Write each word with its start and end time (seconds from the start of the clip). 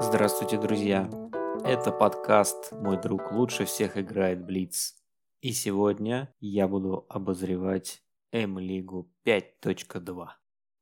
Здравствуйте, 0.00 0.58
друзья! 0.58 1.10
Это 1.64 1.90
подкаст 1.90 2.70
«Мой 2.72 3.00
друг 3.02 3.32
лучше 3.32 3.64
всех 3.64 3.98
играет 3.98 4.44
Блиц». 4.44 4.94
И 5.40 5.52
сегодня 5.52 6.32
я 6.40 6.68
буду 6.68 7.04
обозревать 7.08 8.02
М-лигу 8.32 9.12
5.2. 9.26 10.28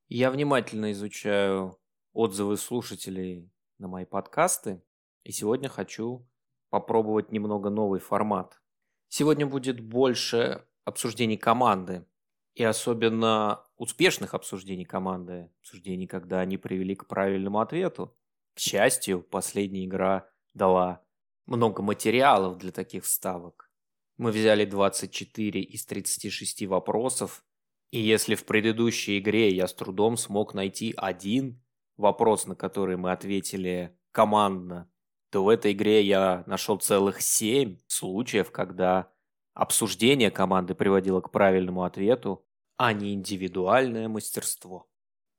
Я 0.09 0.31
внимательно 0.31 0.93
изучаю 0.93 1.79
отзывы 2.13 2.57
слушателей 2.59 3.51
на 3.79 3.89
мои 3.89 4.05
подкасты, 4.05 4.83
и 5.25 5.33
сегодня 5.33 5.69
хочу 5.69 6.29
попробовать 6.71 7.33
немного 7.33 7.71
новый 7.71 8.01
формат. 8.01 8.63
Сегодня 9.09 9.47
будет 9.47 9.81
больше 9.81 10.67
обсуждений 10.85 11.37
команды, 11.37 12.07
и 12.55 12.65
особенно 12.65 13.65
успешных 13.77 14.35
обсуждений 14.35 14.85
команды, 14.85 15.51
обсуждений, 15.61 16.07
когда 16.07 16.41
они 16.41 16.59
привели 16.59 16.95
к 16.95 17.07
правильному 17.07 17.61
ответу. 17.61 18.17
К 18.55 18.59
счастью, 18.61 19.23
последняя 19.23 19.85
игра 19.85 20.29
дала 20.53 21.03
много 21.47 21.83
материалов 21.83 22.59
для 22.59 22.73
таких 22.73 23.05
вставок. 23.05 23.71
Мы 24.19 24.31
взяли 24.31 24.65
24 24.65 25.63
из 25.63 25.87
36 25.87 26.67
вопросов, 26.67 27.45
и 27.91 28.01
если 28.01 28.35
в 28.35 28.45
предыдущей 28.45 29.19
игре 29.19 29.49
я 29.49 29.67
с 29.67 29.75
трудом 29.75 30.17
смог 30.17 30.55
найти 30.55 30.95
один 30.97 31.63
вопрос, 31.97 32.47
на 32.47 32.55
который 32.55 32.97
мы 32.97 33.13
ответили 33.13 33.99
командно, 34.11 34.92
то 35.33 35.43
в 35.43 35.49
этой 35.49 35.73
игре 35.73 36.03
я 36.03 36.45
нашел 36.47 36.77
целых 36.77 37.23
7 37.23 37.79
случаев, 37.87 38.53
когда 38.53 39.11
обсуждение 39.55 40.31
команды 40.31 40.75
приводило 40.75 41.23
к 41.23 41.31
правильному 41.31 41.85
ответу, 41.85 42.45
а 42.77 42.93
не 42.93 43.15
индивидуальное 43.15 44.09
мастерство. 44.09 44.91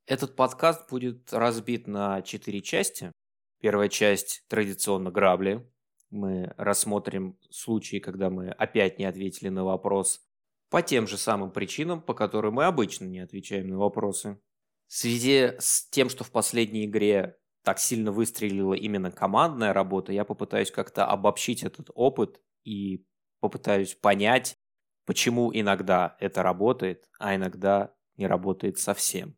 Этот 0.08 0.36
подкаст 0.36 0.90
будет 0.90 1.32
разбит 1.32 1.86
на 1.86 2.24
четыре 2.24 2.62
части. 2.62 3.12
Первая 3.62 3.88
часть 3.88 4.44
традиционно 4.48 5.12
грабли. 5.12 5.64
Мы 6.10 6.52
рассмотрим 6.58 7.38
случаи, 7.52 7.98
когда 8.00 8.32
мы 8.32 8.50
опять 8.50 8.98
не 8.98 9.06
ответили 9.06 9.50
на 9.50 9.64
вопрос 9.64 10.22
по 10.72 10.82
тем 10.82 11.06
же 11.06 11.20
самым 11.20 11.52
причинам, 11.52 12.02
по 12.02 12.16
которым 12.16 12.56
мы 12.56 12.66
обычно 12.66 13.06
не 13.06 13.20
отвечаем 13.20 13.68
на 13.68 13.78
вопросы. 13.78 14.40
В 14.88 14.94
связи 14.96 15.54
с 15.60 15.88
тем, 15.92 16.10
что 16.10 16.24
в 16.24 16.32
последней 16.32 16.86
игре 16.86 17.38
так 17.64 17.80
сильно 17.80 18.12
выстрелила 18.12 18.74
именно 18.74 19.12
командная 19.12 19.74
работа, 19.74 20.12
я 20.12 20.26
попытаюсь 20.26 20.72
как-то 20.72 21.06
обобщить 21.06 21.64
этот 21.64 21.90
опыт 21.96 22.42
и 22.64 23.06
попытаюсь 23.40 23.96
понять, 23.96 24.58
почему 25.06 25.52
иногда 25.54 26.16
это 26.20 26.44
работает, 26.44 27.10
а 27.20 27.36
иногда 27.36 27.96
не 28.18 28.28
работает 28.28 28.78
совсем. 28.78 29.36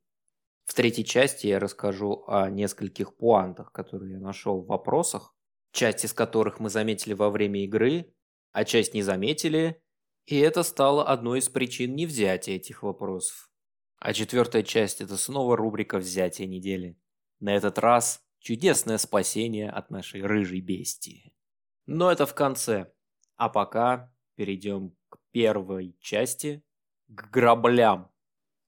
В 0.66 0.74
третьей 0.74 1.06
части 1.06 1.48
я 1.48 1.60
расскажу 1.60 2.24
о 2.28 2.50
нескольких 2.50 3.16
пуантах, 3.16 3.72
которые 3.72 4.14
я 4.14 4.20
нашел 4.20 4.62
в 4.62 4.68
вопросах, 4.68 5.36
часть 5.72 6.06
из 6.06 6.14
которых 6.14 6.60
мы 6.60 6.70
заметили 6.70 7.14
во 7.14 7.30
время 7.30 7.64
игры, 7.64 8.14
а 8.52 8.64
часть 8.66 8.96
не 8.96 9.04
заметили, 9.04 9.82
и 10.26 10.40
это 10.40 10.64
стало 10.64 11.06
одной 11.06 11.40
из 11.40 11.50
причин 11.50 11.96
невзятия 11.96 12.56
этих 12.56 12.82
вопросов. 12.82 13.52
А 13.98 14.14
четвертая 14.14 14.64
часть– 14.64 15.02
это 15.02 15.18
снова 15.18 15.56
рубрика 15.56 16.00
«Взятие 16.00 16.48
недели». 16.48 16.98
На 17.46 17.56
этот 17.56 17.78
раз 17.78 18.24
чудесное 18.40 18.98
спасение 18.98 19.70
от 19.70 19.92
нашей 19.92 20.24
рыжей 20.24 20.62
бестии. 20.62 21.32
Но 21.86 22.12
это 22.12 22.26
в 22.26 22.34
конце. 22.34 22.92
А 23.36 23.50
пока 23.50 24.12
перейдем 24.34 24.96
к 25.10 25.20
первой 25.30 25.96
части, 26.00 26.64
к 27.08 27.30
граблям. 27.30 28.12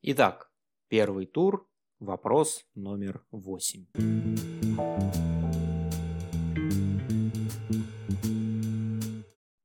Итак, 0.04 0.52
первый 0.90 1.26
тур 1.26 1.68
Вопрос 1.98 2.68
номер 2.76 3.26
восемь. 3.32 3.88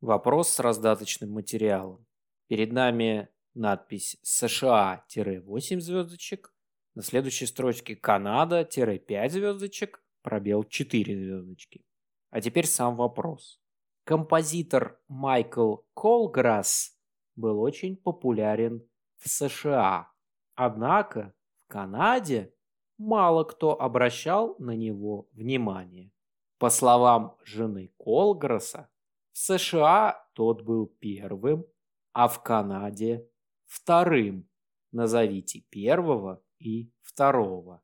Вопрос 0.00 0.48
с 0.48 0.58
раздаточным 0.58 1.32
материалом. 1.32 2.06
Перед 2.46 2.72
нами 2.72 3.28
надпись 3.52 4.16
США-8 4.22 5.80
звездочек. 5.80 6.51
На 6.94 7.02
следующей 7.02 7.46
строчке 7.46 7.96
Канада-5 7.96 9.28
звездочек. 9.30 10.04
Пробел 10.22 10.62
4 10.62 11.16
звездочки. 11.16 11.84
А 12.30 12.40
теперь 12.40 12.66
сам 12.66 12.96
вопрос. 12.96 13.60
Композитор 14.04 15.00
Майкл 15.08 15.76
Колграсс 15.94 16.98
был 17.34 17.60
очень 17.60 17.96
популярен 17.96 18.86
в 19.16 19.28
США. 19.28 20.12
Однако 20.54 21.34
Канаде 21.66 22.54
мало 22.98 23.44
кто 23.44 23.80
обращал 23.80 24.54
на 24.58 24.76
него 24.76 25.28
внимание. 25.32 26.12
По 26.58 26.68
словам 26.68 27.36
жены 27.42 27.92
Колгресса, 27.96 28.90
в 29.32 29.38
США 29.38 30.28
тот 30.34 30.62
был 30.62 30.86
первым, 30.86 31.64
а 32.12 32.28
в 32.28 32.42
Канаде 32.42 33.26
вторым. 33.64 34.46
Назовите 34.92 35.60
первого 35.70 36.42
и 36.62 36.92
второго. 37.00 37.82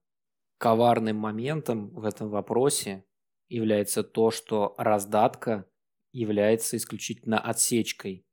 Коварным 0.59 1.17
моментом 1.17 1.91
в 1.91 2.05
этом 2.05 2.31
вопросе 2.31 3.05
является 3.49 4.03
то, 4.03 4.31
что 4.31 4.75
раздатка 4.77 5.67
является 6.13 6.77
исключительно 6.77 7.39
отсечкой 7.39 8.29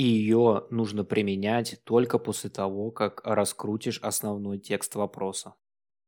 и 0.00 0.02
ее 0.02 0.66
нужно 0.70 1.04
применять 1.04 1.80
только 1.84 2.18
после 2.18 2.48
того, 2.48 2.90
как 2.90 3.20
раскрутишь 3.24 3.98
основной 4.00 4.58
текст 4.58 4.94
вопроса. 4.94 5.54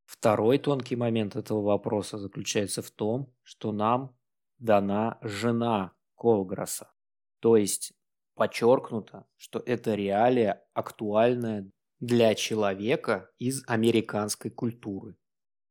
Второй 0.04 0.58
тонкий 0.58 0.96
момент 0.96 1.36
этого 1.36 1.62
вопроса 1.62 2.18
заключается 2.18 2.82
в 2.82 2.90
том, 2.90 3.34
что 3.42 3.72
нам 3.72 4.16
дана 4.58 5.18
жена 5.22 5.92
Колграсса. 6.14 6.92
То 7.40 7.56
есть 7.56 7.92
подчеркнуто, 8.34 9.26
что 9.36 9.58
это 9.58 9.94
реалия 9.94 10.64
актуальная 10.74 11.70
для 12.02 12.34
человека 12.34 13.30
из 13.38 13.62
американской 13.68 14.50
культуры. 14.50 15.16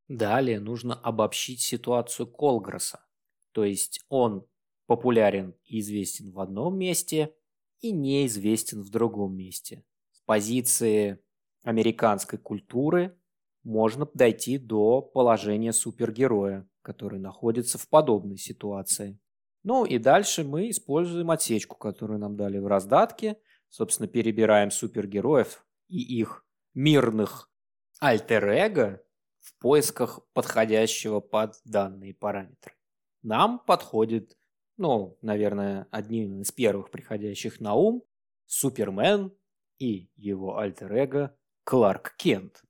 Далее 0.08 0.62
нужно 0.62 0.96
обобщить 0.96 1.59
ситуацию 1.59 2.25
Колграсса. 2.25 3.06
То 3.52 3.66
есть 3.66 4.06
он 4.08 4.47
популярен 4.86 5.53
и 5.66 5.81
известен 5.81 6.31
в 6.31 6.40
одном 6.40 6.78
месте, 6.78 7.36
и 7.81 7.92
неизвестен 7.92 8.81
в 8.81 8.90
другом 8.90 9.36
месте. 9.36 9.84
С 10.14 10.22
позиции 10.22 11.19
американской 11.64 12.40
культуры 12.40 13.19
можно 13.63 14.08
дойти 14.13 14.58
до 14.58 15.02
положения 15.02 15.74
супергероя, 15.74 16.66
который 16.81 17.19
находится 17.19 17.78
в 17.78 17.90
подобной 17.90 18.38
ситуации. 18.38 19.19
Ну 19.63 19.84
и 19.84 19.98
дальше 19.98 20.46
мы 20.46 20.69
используем 20.69 21.30
отсечку, 21.30 21.75
которую 21.75 22.19
нам 22.19 22.38
дали 22.38 22.58
в 22.58 22.68
раздатке. 22.68 23.38
Собственно, 23.68 24.08
перебираем 24.08 24.72
супергероев 24.72 25.66
и 25.91 26.00
их 26.19 26.46
мирных 26.74 27.52
альтер-эго 28.00 29.03
в 29.40 29.57
поисках 29.59 30.22
подходящего 30.34 31.19
под 31.19 31.56
данные 31.66 32.13
параметры. 32.13 32.74
Нам 33.22 33.59
подходит 33.59 34.38
ну, 34.81 35.16
наверное, 35.22 35.88
одним 35.91 36.41
из 36.41 36.51
первых 36.51 36.90
приходящих 36.90 37.59
на 37.59 37.75
ум, 37.75 38.03
Супермен 38.47 39.31
и 39.78 40.09
его 40.16 40.57
альтер-эго 40.57 41.38
Кларк 41.66 42.16
Кент. 42.18 42.63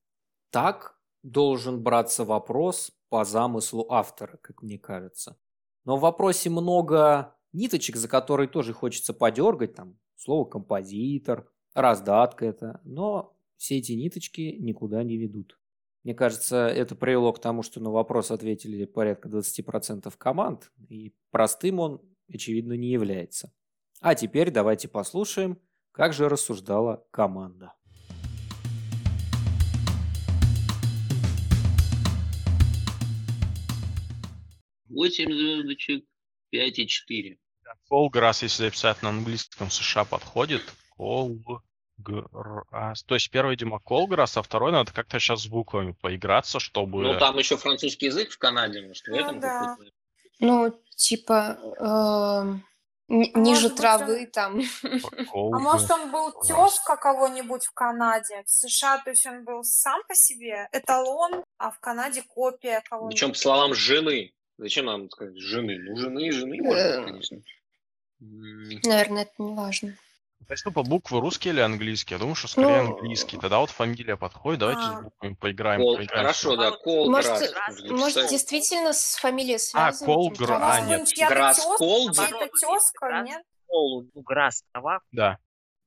Так 0.49 0.99
должен 1.23 1.81
браться 1.81 2.25
вопрос 2.25 2.91
по 3.07 3.23
замыслу 3.23 3.89
автора, 3.89 4.37
как 4.41 4.61
мне 4.61 4.77
кажется. 4.77 5.39
Но 5.85 5.95
в 5.95 6.01
вопросе 6.01 6.49
много 6.49 7.33
ниточек, 7.53 7.95
за 7.95 8.09
которые 8.09 8.49
тоже 8.49 8.73
хочется 8.73 9.13
подергать, 9.13 9.75
там 9.75 9.97
слово 10.15 10.43
композитор, 10.43 11.49
раздатка 11.73 12.45
это, 12.45 12.81
но 12.83 13.35
все 13.57 13.77
эти 13.77 13.93
ниточки 13.93 14.55
никуда 14.59 15.03
не 15.03 15.17
ведут. 15.17 15.57
Мне 16.03 16.15
кажется, 16.15 16.67
это 16.67 16.95
привело 16.95 17.31
к 17.31 17.39
тому, 17.39 17.61
что 17.61 17.79
на 17.79 17.91
вопрос 17.91 18.31
ответили 18.31 18.85
порядка 18.85 19.29
20% 19.29 20.11
команд, 20.17 20.71
и 20.89 21.13
простым 21.29 21.79
он, 21.79 22.01
очевидно, 22.27 22.73
не 22.73 22.89
является. 22.89 23.53
А 23.99 24.15
теперь 24.15 24.49
давайте 24.49 24.87
послушаем, 24.87 25.59
как 25.91 26.13
же 26.13 26.27
рассуждала 26.27 27.05
команда. 27.11 27.73
Восемь 34.89 35.31
звездочек, 35.31 36.05
пять 36.49 36.79
и 36.79 36.87
четыре. 36.87 37.37
Колграсс, 37.87 38.41
если 38.41 38.63
записать 38.63 39.01
на 39.03 39.09
английском 39.09 39.69
США, 39.69 40.03
подходит. 40.03 40.63
Кол... 41.01 41.39
Грасс. 41.97 43.03
То 43.03 43.15
есть 43.15 43.29
первый, 43.29 43.51
видимо, 43.51 43.79
Колграсс, 43.79 44.37
а 44.37 44.41
второй 44.41 44.71
надо 44.71 44.91
как-то 44.91 45.19
сейчас 45.19 45.43
с 45.43 45.47
буквами 45.47 45.91
поиграться, 46.01 46.59
чтобы... 46.59 47.03
Ну, 47.03 47.19
там 47.19 47.37
еще 47.37 47.57
французский 47.57 48.07
язык 48.07 48.31
в 48.31 48.37
Канаде, 48.37 48.81
может, 48.81 49.03
в 49.05 49.07
ну, 49.09 49.15
этом 49.17 49.39
да. 49.39 49.77
Ну, 50.39 50.73
типа, 50.95 51.59
эм, 51.79 52.63
ни- 53.07 53.31
А 53.33 53.39
ниже 53.39 53.69
быть, 53.69 53.77
травы 53.77 54.21
он- 54.21 54.31
там. 54.31 54.61
А 55.33 55.59
может, 55.59 55.91
он 55.91 56.11
был 56.11 56.31
тезка 56.41 56.95
кого-нибудь 56.97 57.65
в 57.65 57.73
Канаде? 57.73 58.43
В 58.45 58.49
США, 58.49 58.97
то 58.99 59.11
есть 59.11 59.25
он 59.27 59.43
был 59.43 59.63
сам 59.63 60.01
по 60.07 60.15
себе 60.15 60.69
эталон, 60.71 61.43
а 61.57 61.69
в 61.69 61.79
Канаде 61.79 62.23
копия 62.27 62.81
кого-нибудь. 62.89 63.13
Причем 63.13 63.31
по 63.33 63.37
словам 63.37 63.73
жены. 63.75 64.33
Зачем 64.57 64.85
нам 64.85 65.09
сказать 65.09 65.37
жены? 65.37 65.77
Ну, 65.79 65.95
жены 65.97 66.27
и 66.27 66.31
жены, 66.31 66.59
Э. 66.67 67.03
конечно. 67.03 67.37
Наверное, 68.19 69.23
это 69.23 69.33
не 69.37 69.53
важно. 69.55 69.95
То 70.47 70.53
есть, 70.53 70.65
ну, 70.65 70.71
по 70.71 70.83
буквы 70.83 71.21
русские 71.21 71.53
или 71.53 71.61
английские? 71.61 72.15
Я 72.15 72.19
думаю, 72.19 72.35
что 72.35 72.47
скорее 72.47 72.81
Ну, 72.83 72.95
английский. 72.95 73.37
Тогда 73.37 73.59
вот 73.59 73.69
фамилия 73.69 74.17
подходит. 74.17 74.59
Давайте 74.59 74.81
А. 74.81 74.99
с 74.99 75.03
буквами 75.03 75.33
поиграем. 75.35 75.81
Кол- 75.81 75.95
поиграем 75.97 76.21
Хорошо, 76.23 76.55
да, 76.57 76.71
Кол 76.71 77.09
Может, 77.09 77.31
Грасс. 77.51 77.81
Может, 77.89 78.29
действительно 78.29 78.91
с 78.93 79.15
фамилией 79.15 79.59
связано? 79.59 80.05
Колгра, 80.05 80.35
типа, 80.35 80.43
а, 80.43 80.59
трава? 80.59 80.75
Может, 80.81 80.89
нет. 80.89 81.07
тёзка, 81.07 81.77
Колби? 81.77 82.13
чья-то 82.15 82.47
тезка, 82.59 83.21
нет? 83.21 83.43
Ну, 83.69 84.09
грасс, 84.15 84.63
трава. 84.73 84.99
Да. 85.11 85.37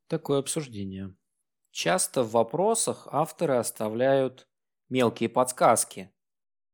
Такое 0.08 0.38
обсуждение. 0.38 1.14
Часто 1.70 2.22
в 2.22 2.30
вопросах 2.30 3.08
авторы 3.10 3.56
оставляют 3.56 4.46
мелкие 4.88 5.28
подсказки, 5.28 6.10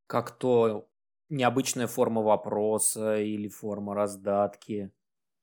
как 0.06 0.30
то 0.32 0.86
необычная 1.30 1.86
форма 1.86 2.20
вопроса 2.22 3.16
или 3.16 3.48
форма 3.48 3.94
раздатки. 3.94 4.92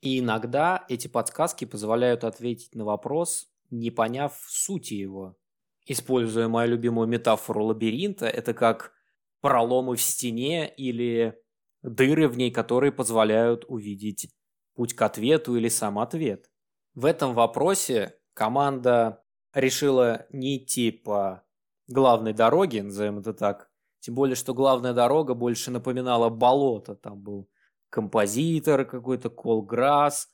И 0.01 0.19
иногда 0.19 0.85
эти 0.89 1.07
подсказки 1.07 1.65
позволяют 1.65 2.23
ответить 2.23 2.75
на 2.75 2.85
вопрос, 2.85 3.49
не 3.69 3.91
поняв 3.91 4.33
сути 4.47 4.94
его. 4.94 5.38
Используя 5.85 6.47
мою 6.47 6.71
любимую 6.71 7.07
метафору 7.07 7.65
лабиринта, 7.65 8.27
это 8.27 8.53
как 8.53 8.94
проломы 9.41 9.95
в 9.95 10.01
стене 10.01 10.69
или 10.69 11.39
дыры 11.81 12.27
в 12.27 12.38
ней, 12.38 12.51
которые 12.51 12.91
позволяют 12.91 13.65
увидеть 13.67 14.29
путь 14.75 14.94
к 14.94 15.01
ответу 15.01 15.55
или 15.55 15.69
сам 15.69 15.97
ответ. 16.00 16.50
В 16.93 17.05
этом 17.05 17.33
вопросе 17.33 18.15
команда 18.33 19.23
решила 19.53 20.27
не 20.31 20.57
идти 20.57 20.91
по 20.91 21.43
главной 21.88 22.33
дороге, 22.33 22.83
назовем 22.83 23.19
это 23.19 23.33
так. 23.33 23.69
Тем 24.00 24.15
более, 24.15 24.35
что 24.35 24.53
главная 24.53 24.93
дорога 24.93 25.33
больше 25.33 25.71
напоминала 25.71 26.29
болото. 26.29 26.95
Там 26.95 27.21
был 27.21 27.50
композитор 27.89 28.86
какой-то, 28.86 29.30
Колграсс. 29.30 30.30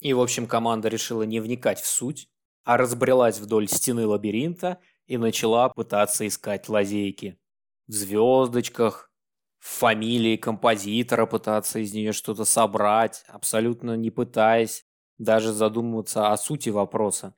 И, 0.00 0.12
в 0.12 0.20
общем, 0.20 0.46
команда 0.46 0.88
решила 0.88 1.22
не 1.22 1.40
вникать 1.40 1.80
в 1.80 1.86
суть, 1.86 2.28
а 2.64 2.76
разбрелась 2.76 3.38
вдоль 3.38 3.68
стены 3.68 4.06
лабиринта 4.06 4.78
и 5.06 5.16
начала 5.16 5.68
пытаться 5.68 6.26
искать 6.26 6.68
лазейки. 6.68 7.38
В 7.86 7.92
звездочках, 7.92 9.10
в 9.58 9.68
фамилии 9.68 10.36
композитора 10.36 11.26
пытаться 11.26 11.78
из 11.78 11.92
нее 11.92 12.12
что-то 12.12 12.44
собрать, 12.44 13.24
абсолютно 13.28 13.96
не 13.96 14.10
пытаясь 14.10 14.84
даже 15.18 15.52
задумываться 15.52 16.32
о 16.32 16.36
сути 16.36 16.68
вопроса. 16.68 17.34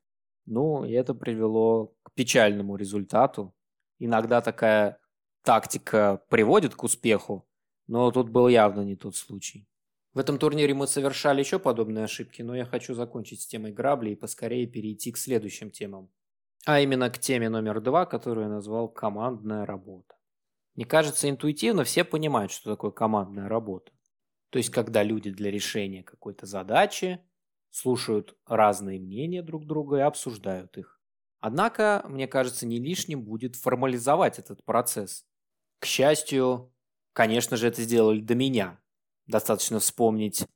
Ну, 0.46 0.84
и 0.84 0.92
это 0.92 1.14
привело 1.14 1.94
к 2.02 2.12
печальному 2.14 2.76
результату. 2.76 3.54
Иногда 3.98 4.40
такая 4.40 4.98
тактика 5.42 6.22
приводит 6.28 6.74
к 6.74 6.82
успеху, 6.82 7.47
но 7.88 8.10
тут 8.12 8.28
был 8.28 8.46
явно 8.46 8.82
не 8.82 8.94
тот 8.94 9.16
случай. 9.16 9.66
В 10.14 10.18
этом 10.18 10.38
турнире 10.38 10.74
мы 10.74 10.86
совершали 10.86 11.40
еще 11.40 11.58
подобные 11.58 12.04
ошибки, 12.04 12.42
но 12.42 12.54
я 12.54 12.64
хочу 12.64 12.94
закончить 12.94 13.40
с 13.42 13.46
темой 13.46 13.72
грабли 13.72 14.10
и 14.10 14.16
поскорее 14.16 14.66
перейти 14.66 15.12
к 15.12 15.18
следующим 15.18 15.70
темам. 15.70 16.10
А 16.64 16.80
именно 16.80 17.10
к 17.10 17.18
теме 17.18 17.48
номер 17.48 17.80
два, 17.80 18.06
которую 18.06 18.44
я 18.46 18.52
назвал 18.52 18.88
«командная 18.88 19.64
работа». 19.64 20.14
Мне 20.74 20.84
кажется, 20.84 21.28
интуитивно 21.28 21.84
все 21.84 22.04
понимают, 22.04 22.52
что 22.52 22.70
такое 22.70 22.90
командная 22.90 23.48
работа. 23.48 23.92
То 24.50 24.58
есть, 24.58 24.70
когда 24.70 25.02
люди 25.02 25.30
для 25.30 25.50
решения 25.50 26.02
какой-то 26.02 26.46
задачи 26.46 27.20
слушают 27.70 28.36
разные 28.46 29.00
мнения 29.00 29.42
друг 29.42 29.66
друга 29.66 29.98
и 29.98 30.00
обсуждают 30.02 30.78
их. 30.78 31.00
Однако, 31.40 32.04
мне 32.08 32.26
кажется, 32.26 32.66
не 32.66 32.78
лишним 32.78 33.22
будет 33.22 33.56
формализовать 33.56 34.38
этот 34.38 34.64
процесс. 34.64 35.24
К 35.78 35.86
счастью, 35.86 36.72
конечно 37.18 37.56
же, 37.56 37.66
это 37.66 37.82
сделали 37.82 38.20
до 38.20 38.36
меня. 38.36 38.78
Достаточно 39.26 39.80
вспомнить 39.80 40.46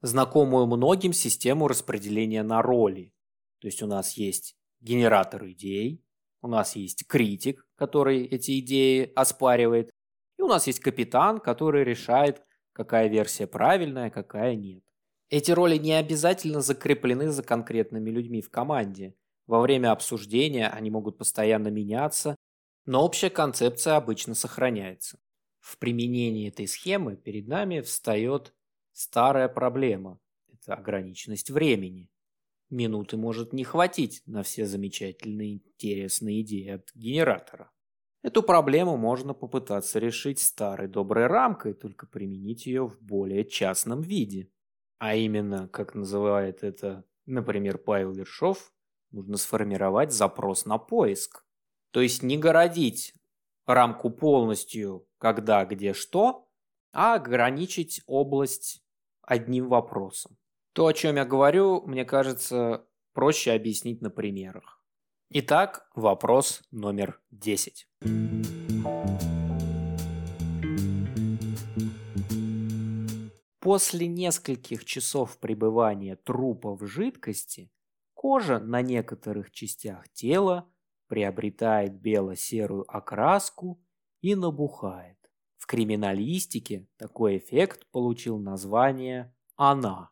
знакомую 0.00 0.66
многим 0.66 1.12
систему 1.12 1.68
распределения 1.68 2.42
на 2.42 2.62
роли. 2.62 3.12
То 3.60 3.68
есть 3.68 3.82
у 3.82 3.86
нас 3.86 4.14
есть 4.14 4.56
генератор 4.80 5.46
идей, 5.48 6.02
у 6.40 6.48
нас 6.48 6.76
есть 6.76 7.06
критик, 7.06 7.66
который 7.74 8.24
эти 8.24 8.58
идеи 8.60 9.12
оспаривает, 9.14 9.90
и 10.38 10.42
у 10.42 10.46
нас 10.46 10.66
есть 10.66 10.80
капитан, 10.80 11.40
который 11.40 11.84
решает, 11.84 12.42
какая 12.72 13.08
версия 13.08 13.46
правильная, 13.46 14.08
какая 14.08 14.54
нет. 14.54 14.84
Эти 15.28 15.50
роли 15.50 15.76
не 15.76 15.92
обязательно 15.92 16.62
закреплены 16.62 17.30
за 17.30 17.42
конкретными 17.42 18.08
людьми 18.08 18.40
в 18.40 18.48
команде. 18.48 19.14
Во 19.46 19.60
время 19.60 19.92
обсуждения 19.92 20.68
они 20.68 20.90
могут 20.90 21.18
постоянно 21.18 21.68
меняться, 21.68 22.34
но 22.86 23.04
общая 23.04 23.28
концепция 23.28 23.96
обычно 23.96 24.34
сохраняется. 24.34 25.18
В 25.60 25.78
применении 25.78 26.48
этой 26.48 26.66
схемы 26.66 27.16
перед 27.16 27.48
нами 27.48 27.80
встает 27.80 28.54
старая 28.92 29.48
проблема– 29.48 30.20
это 30.52 30.74
ограниченность 30.74 31.50
времени. 31.50 32.10
Минуты 32.70 33.16
может 33.16 33.52
не 33.52 33.64
хватить 33.64 34.22
на 34.26 34.42
все 34.42 34.66
замечательные 34.66 35.54
интересные 35.54 36.42
идеи 36.42 36.68
от 36.68 36.90
генератора. 36.94 37.70
Эту 38.22 38.42
проблему 38.42 38.96
можно 38.96 39.32
попытаться 39.32 39.98
решить 39.98 40.40
старой 40.40 40.88
доброй 40.88 41.28
рамкой, 41.28 41.72
только 41.72 42.06
применить 42.06 42.66
ее 42.66 42.86
в 42.86 43.00
более 43.00 43.44
частном 43.44 44.02
виде. 44.02 44.50
А 44.98 45.14
именно, 45.14 45.68
как 45.68 45.94
называет 45.94 46.64
это, 46.64 47.04
например, 47.26 47.78
Павел 47.78 48.12
Вершов, 48.12 48.72
нужно 49.12 49.36
сформировать 49.36 50.12
запрос 50.12 50.66
на 50.66 50.78
поиск. 50.78 51.44
То 51.92 52.00
есть 52.00 52.22
не 52.22 52.36
городить 52.36 53.14
рамку 53.68 54.10
полностью 54.10 55.06
когда, 55.18 55.64
где, 55.64 55.92
что, 55.92 56.48
а 56.92 57.14
ограничить 57.14 58.00
область 58.06 58.82
одним 59.22 59.68
вопросом. 59.68 60.38
То, 60.72 60.86
о 60.86 60.92
чем 60.92 61.16
я 61.16 61.24
говорю, 61.24 61.82
мне 61.86 62.04
кажется, 62.04 62.86
проще 63.12 63.52
объяснить 63.52 64.00
на 64.00 64.10
примерах. 64.10 64.82
Итак, 65.30 65.90
вопрос 65.94 66.62
номер 66.70 67.20
10. 67.30 67.88
После 73.60 74.06
нескольких 74.06 74.84
часов 74.86 75.36
пребывания 75.38 76.16
трупа 76.16 76.74
в 76.74 76.86
жидкости, 76.86 77.70
кожа 78.14 78.60
на 78.60 78.80
некоторых 78.80 79.50
частях 79.50 80.08
тела 80.10 80.72
приобретает 81.08 82.00
бело-серую 82.00 82.84
окраску 82.88 83.80
и 84.20 84.34
набухает. 84.34 85.16
В 85.56 85.66
криминалистике 85.66 86.88
такой 86.96 87.38
эффект 87.38 87.86
получил 87.90 88.38
название 88.38 89.34
«она». 89.56 90.10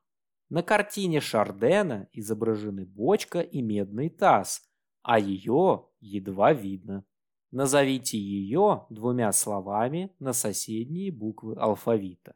На 0.48 0.62
картине 0.62 1.20
Шардена 1.20 2.08
изображены 2.12 2.84
бочка 2.84 3.40
и 3.40 3.62
медный 3.62 4.10
таз, 4.10 4.62
а 5.02 5.18
ее 5.18 5.88
едва 6.00 6.52
видно. 6.52 7.04
Назовите 7.50 8.18
ее 8.18 8.86
двумя 8.90 9.32
словами 9.32 10.14
на 10.18 10.32
соседние 10.32 11.10
буквы 11.10 11.54
алфавита. 11.56 12.34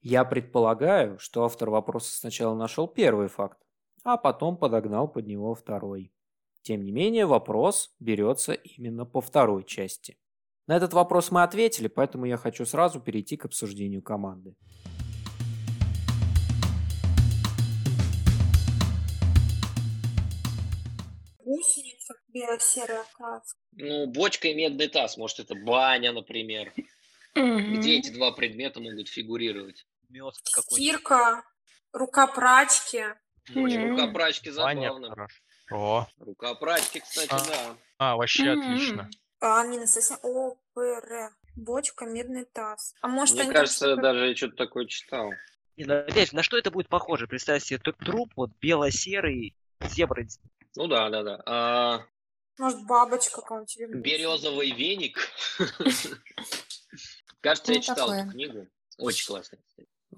Я 0.00 0.24
предполагаю, 0.24 1.18
что 1.18 1.44
автор 1.44 1.70
вопроса 1.70 2.16
сначала 2.16 2.54
нашел 2.54 2.86
первый 2.86 3.28
факт, 3.28 3.58
а 4.04 4.16
потом 4.16 4.56
подогнал 4.56 5.08
под 5.08 5.26
него 5.26 5.54
второй. 5.54 6.12
Тем 6.62 6.84
не 6.84 6.92
менее, 6.92 7.26
вопрос 7.26 7.94
берется 7.98 8.52
именно 8.52 9.06
по 9.06 9.20
второй 9.20 9.64
части. 9.64 10.18
На 10.66 10.76
этот 10.76 10.92
вопрос 10.92 11.30
мы 11.30 11.42
ответили, 11.42 11.88
поэтому 11.88 12.26
я 12.26 12.36
хочу 12.36 12.66
сразу 12.66 13.00
перейти 13.00 13.36
к 13.36 13.46
обсуждению 13.46 14.02
команды. 14.02 14.54
Гусеница, 21.38 22.14
бело-серая 22.28 23.04
краска. 23.14 23.58
Ну, 23.72 24.06
бочка 24.08 24.48
и 24.48 24.54
медный 24.54 24.88
таз. 24.88 25.16
Может, 25.16 25.40
это 25.40 25.54
баня, 25.54 26.12
например. 26.12 26.72
Где 27.34 27.98
эти 27.98 28.10
два 28.10 28.32
предмета 28.32 28.80
могут 28.80 29.08
фигурировать? 29.08 29.86
Мед. 30.10 30.34
Стирка, 30.44 31.44
рука 31.92 32.26
прачки. 32.26 33.04
Мгм. 33.54 33.90
Рука 33.90 34.08
прачки 34.08 34.50
забавно. 34.50 35.08
хорошо. 35.08 35.38
Рука 35.70 36.54
прачки, 36.54 37.00
кстати, 37.00 37.28
А. 37.30 37.38
да. 37.46 37.76
А, 37.98 38.16
вообще 38.16 38.54
Мгм. 38.54 38.60
отлично. 38.60 39.10
А, 39.40 39.64
не 39.66 39.78
на 39.78 39.86
совсем. 39.86 40.18
О, 40.22 40.56
ПР. 40.74 41.30
Бочка, 41.56 42.06
медный 42.06 42.44
таз. 42.44 42.94
А 43.00 43.08
может, 43.08 43.34
Мне 43.34 43.42
они 43.42 43.52
там 43.52 43.60
кажется, 43.62 43.86
что-то- 43.86 44.02
даже 44.02 44.28
я 44.28 44.36
что-то 44.36 44.56
такое 44.56 44.86
читал. 44.86 45.30
Не, 45.76 45.84
ну, 45.84 45.94
опять, 45.98 46.32
на 46.32 46.42
что 46.42 46.56
это 46.58 46.70
будет 46.70 46.88
похоже? 46.88 47.26
Представь 47.26 47.62
себе 47.64 47.78
труп, 47.78 48.32
вот 48.36 48.50
бело-серый, 48.60 49.54
зебры. 49.80 50.28
Ну 50.76 50.86
да, 50.86 51.08
да, 51.10 51.22
да. 51.22 51.42
А, 51.46 52.04
Может, 52.58 52.84
бабочка 52.86 53.40
какая-нибудь. 53.40 54.00
березовый 54.02 54.70
веник. 54.72 55.18
Кажется, 57.40 57.72
я 57.72 57.78
Ну, 57.78 57.82
читал 57.82 58.12
эту 58.12 58.30
книгу. 58.30 58.66
Очень 58.98 59.26
классная. 59.28 59.60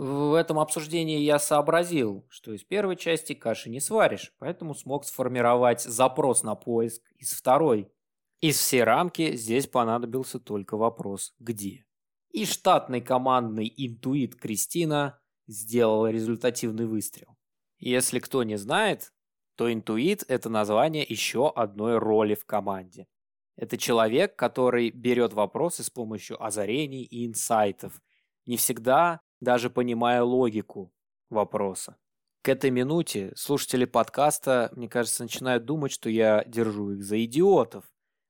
В 0.02 0.32
этом 0.32 0.58
обсуждении 0.58 1.18
я 1.18 1.38
сообразил, 1.38 2.24
что 2.30 2.54
из 2.54 2.64
первой 2.64 2.96
части 2.96 3.34
каши 3.34 3.68
не 3.68 3.80
сваришь, 3.80 4.32
поэтому 4.38 4.74
смог 4.74 5.04
сформировать 5.04 5.82
запрос 5.82 6.42
на 6.42 6.54
поиск 6.54 7.02
из 7.18 7.34
второй. 7.34 7.92
Из 8.40 8.56
всей 8.56 8.82
рамки 8.82 9.36
здесь 9.36 9.66
понадобился 9.66 10.40
только 10.40 10.78
вопрос 10.78 11.34
«где?». 11.38 11.84
И 12.30 12.46
штатный 12.46 13.02
командный 13.02 13.70
интуит 13.76 14.36
Кристина 14.36 15.20
сделала 15.46 16.10
результативный 16.10 16.86
выстрел. 16.86 17.36
Если 17.76 18.20
кто 18.20 18.42
не 18.42 18.56
знает, 18.56 19.12
то 19.54 19.70
интуит– 19.70 20.24
это 20.28 20.48
название 20.48 21.04
еще 21.06 21.50
одной 21.50 21.98
роли 21.98 22.34
в 22.34 22.46
команде. 22.46 23.06
Это 23.54 23.76
человек, 23.76 24.34
который 24.34 24.88
берет 24.88 25.34
вопросы 25.34 25.84
с 25.84 25.90
помощью 25.90 26.42
озарений 26.42 27.02
и 27.02 27.26
инсайтов, 27.26 28.00
не 28.46 28.56
всегда 28.56 29.20
даже 29.40 29.70
понимая 29.70 30.22
логику 30.22 30.92
вопроса. 31.28 31.96
К 32.42 32.50
этой 32.50 32.70
минуте 32.70 33.32
слушатели 33.36 33.84
подкаста, 33.84 34.70
мне 34.74 34.88
кажется, 34.88 35.22
начинают 35.22 35.64
думать, 35.64 35.92
что 35.92 36.08
я 36.08 36.42
держу 36.46 36.92
их 36.92 37.02
за 37.02 37.22
идиотов, 37.24 37.84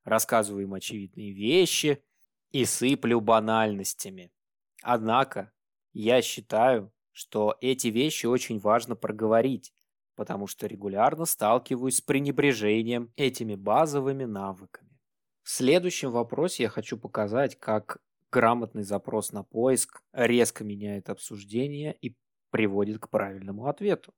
рассказываю 0.04 0.64
им 0.64 0.74
очевидные 0.74 1.32
вещи 1.32 2.02
и 2.50 2.64
сыплю 2.64 3.20
банальностями. 3.20 4.32
Однако 4.82 5.52
я 5.92 6.22
считаю, 6.22 6.92
что 7.12 7.56
эти 7.60 7.88
вещи 7.88 8.26
очень 8.26 8.58
важно 8.58 8.96
проговорить, 8.96 9.72
потому 10.16 10.46
что 10.46 10.66
регулярно 10.66 11.24
сталкиваюсь 11.24 11.98
с 11.98 12.00
пренебрежением 12.00 13.12
этими 13.16 13.54
базовыми 13.54 14.24
навыками. 14.24 14.98
В 15.42 15.50
следующем 15.50 16.10
вопросе 16.10 16.64
я 16.64 16.68
хочу 16.68 16.98
показать, 16.98 17.58
как 17.58 17.98
грамотный 18.30 18.84
запрос 18.84 19.32
на 19.32 19.42
поиск 19.42 20.02
резко 20.12 20.64
меняет 20.64 21.10
обсуждение 21.10 21.96
и 22.00 22.16
приводит 22.50 23.00
к 23.00 23.08
правильному 23.08 23.66
ответу. 23.66 24.12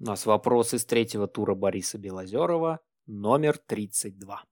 У 0.00 0.04
нас 0.04 0.26
вопрос 0.26 0.74
из 0.74 0.84
третьего 0.84 1.26
тура 1.26 1.54
Бориса 1.54 1.98
Белозерова, 1.98 2.80
номер 3.06 3.58
32. 3.58 4.44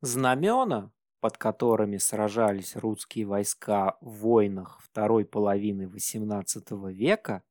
Знамена, 0.00 0.92
под 1.20 1.38
которыми 1.38 1.96
сражались 1.96 2.76
русские 2.76 3.26
войска 3.26 3.96
в 4.00 4.18
войнах 4.18 4.78
второй 4.82 5.24
половины 5.24 5.84
XVIII 5.84 6.92
века, 6.92 7.42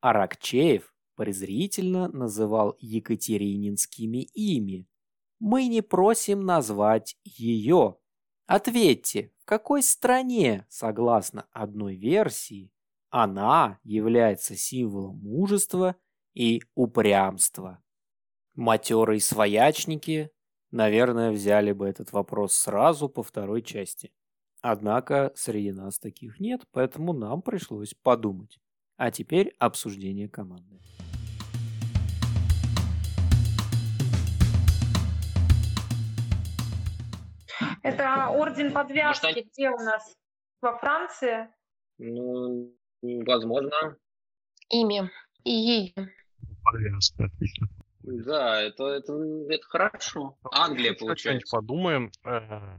Аракчеев 0.00 0.94
презрительно 1.16 2.08
называл 2.08 2.76
екатерининскими 2.78 4.18
ими, 4.34 4.86
мы 5.42 5.66
не 5.66 5.82
просим 5.82 6.42
назвать 6.42 7.16
ее. 7.24 7.96
Ответьте, 8.46 9.32
в 9.40 9.44
какой 9.44 9.82
стране, 9.82 10.64
согласно 10.68 11.48
одной 11.50 11.96
версии, 11.96 12.70
она 13.10 13.80
является 13.82 14.54
символом 14.54 15.18
мужества 15.18 15.96
и 16.32 16.62
упрямства. 16.76 17.82
Матерые 18.54 19.20
своячники, 19.20 20.30
наверное, 20.70 21.32
взяли 21.32 21.72
бы 21.72 21.88
этот 21.88 22.12
вопрос 22.12 22.54
сразу 22.54 23.08
по 23.08 23.24
второй 23.24 23.62
части. 23.62 24.12
Однако 24.60 25.32
среди 25.34 25.72
нас 25.72 25.98
таких 25.98 26.38
нет, 26.38 26.62
поэтому 26.70 27.12
нам 27.12 27.42
пришлось 27.42 27.94
подумать. 27.94 28.60
А 28.96 29.10
теперь 29.10 29.56
обсуждение 29.58 30.28
команды. 30.28 30.78
Это 37.82 38.28
орден 38.28 38.72
подвязки, 38.72 39.24
Может, 39.26 39.36
они- 39.36 39.48
где 39.52 39.70
у 39.70 39.76
нас? 39.78 40.14
Во 40.60 40.76
Франции? 40.78 41.48
Ну, 41.98 42.72
возможно. 43.02 43.96
Имя. 44.70 45.10
И 45.44 45.50
ее. 45.50 45.92
Подвязка, 46.64 47.24
отлично. 47.24 47.66
Да, 48.04 48.60
это, 48.60 48.86
это, 48.88 49.12
это 49.48 49.64
хорошо. 49.66 50.36
Англия, 50.52 50.94
получается. 50.94 51.56
подумаем. 51.56 52.10
э, 52.24 52.78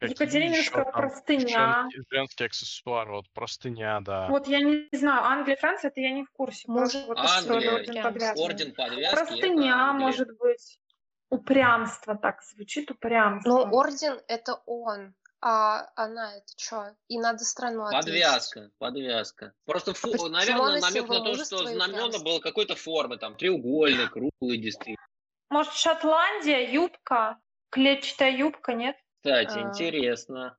Екатерининская 0.00 0.84
простыня. 0.84 1.88
женские- 1.90 2.04
Женские 2.10 2.46
аксессуары, 2.46 3.10
вот 3.12 3.26
простыня, 3.32 4.00
да. 4.00 4.28
Вот 4.28 4.46
я 4.46 4.60
не 4.60 4.88
знаю, 4.92 5.24
Англия, 5.24 5.56
Франция, 5.56 5.90
это 5.90 6.00
я 6.00 6.12
не 6.12 6.24
в 6.24 6.30
курсе. 6.30 6.64
Может, 6.70 7.06
вот 7.06 7.18
Англия, 7.18 7.72
орден 7.74 8.02
подвязки. 8.02 8.40
Орден 8.40 8.74
подвязки. 8.74 9.14
Простыня, 9.14 9.92
может 9.92 10.28
быть. 10.38 10.80
Упрямство, 11.30 12.16
так 12.16 12.42
звучит, 12.42 12.90
упрямство. 12.90 13.50
Ну, 13.50 13.74
орден 13.74 14.20
это 14.28 14.54
он, 14.66 15.14
а 15.40 15.90
она 15.94 16.36
это 16.36 16.52
что? 16.56 16.96
И 17.08 17.18
надо 17.18 17.44
страну 17.44 17.84
ответить. 17.84 18.06
Подвязка, 18.06 18.70
подвязка. 18.78 19.52
Просто, 19.66 19.92
фу- 19.92 20.28
наверное, 20.28 20.80
намек 20.80 21.08
на 21.08 21.22
то, 21.22 21.34
что 21.44 21.66
знамена 21.66 22.18
было 22.18 22.40
какой-то 22.40 22.76
формы, 22.76 23.18
там, 23.18 23.36
треугольный, 23.36 24.08
круглый, 24.08 24.58
действительно. 24.58 25.06
Может, 25.50 25.74
Шотландия, 25.74 26.70
юбка, 26.70 27.38
клетчатая 27.70 28.30
юбка, 28.30 28.72
нет? 28.72 28.96
Кстати, 29.22 29.58
А. 29.58 29.68
интересно. 29.68 30.58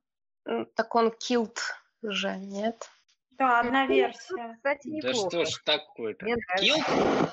Так 0.74 0.94
он 0.94 1.10
килт 1.10 1.60
же, 2.02 2.36
нет? 2.36 2.88
Да, 3.40 3.60
одна 3.60 3.86
версия. 3.86 4.54
Кстати, 4.56 5.00
Да 5.00 5.08
неплохо. 5.08 5.30
что 5.30 5.44
ж 5.46 5.62
такое-то? 5.64 6.26
Килл? 6.58 6.76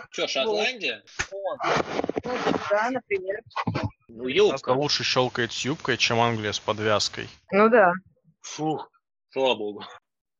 Что, 0.10 0.28
Шотландия? 0.30 1.04
Он. 1.34 1.58
Ну, 2.24 2.32
да, 2.70 2.90
например. 2.92 3.42
Ну, 4.08 4.28
юбка. 4.28 4.70
лучше 4.70 5.04
щелкает 5.04 5.52
с 5.52 5.66
юбкой, 5.66 5.98
чем 5.98 6.22
Англия 6.22 6.54
с 6.54 6.62
подвязкой. 6.62 7.28
Ну 7.52 7.68
да. 7.70 7.92
Фух, 8.40 8.90
слава 9.32 9.56
богу. 9.56 9.84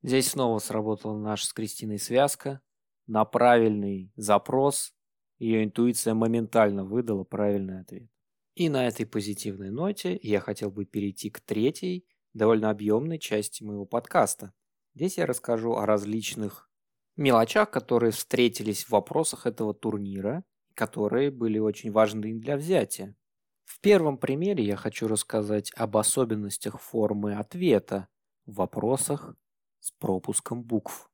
Здесь 0.04 0.32
снова 0.32 0.60
сработала 0.60 1.18
наша 1.18 1.46
с 1.46 1.52
Кристиной 1.52 2.00
связка. 2.00 2.62
На 3.06 3.26
правильный 3.26 4.10
запрос 4.16 4.94
ее 5.38 5.66
интуиция 5.66 6.14
моментально 6.14 6.86
выдала 6.86 7.26
правильный 7.26 7.82
ответ. 7.82 8.10
И 8.56 8.70
на 8.70 8.88
этой 8.88 9.06
позитивной 9.06 9.70
ноте 9.70 10.18
я 10.24 10.40
хотел 10.40 10.72
бы 10.72 10.86
перейти 10.86 11.30
к 11.30 11.42
третьей, 11.42 12.08
довольно 12.32 12.70
объемной 12.70 13.20
части 13.20 13.64
моего 13.64 13.86
подкаста. 13.86 14.54
Здесь 14.98 15.20
я 15.20 15.28
расскажу 15.28 15.76
о 15.76 15.86
различных 15.86 16.72
мелочах, 17.18 17.70
которые 17.70 18.10
встретились 18.10 18.84
в 18.84 18.90
вопросах 18.90 19.46
этого 19.46 19.76
турнира, 19.76 20.44
которые 20.74 21.30
были 21.30 21.60
очень 21.60 21.92
важны 21.92 22.34
для 22.34 22.58
взятия. 22.58 23.16
В 23.64 23.80
первом 23.80 24.18
примере 24.18 24.64
я 24.66 24.76
хочу 24.76 25.08
рассказать 25.08 25.72
об 25.76 25.98
особенностях 25.98 26.82
формы 26.82 27.36
ответа 27.36 28.08
в 28.48 28.56
вопросах 28.56 29.36
с 29.82 29.92
пропуском 29.92 30.64
букв. 30.64 31.12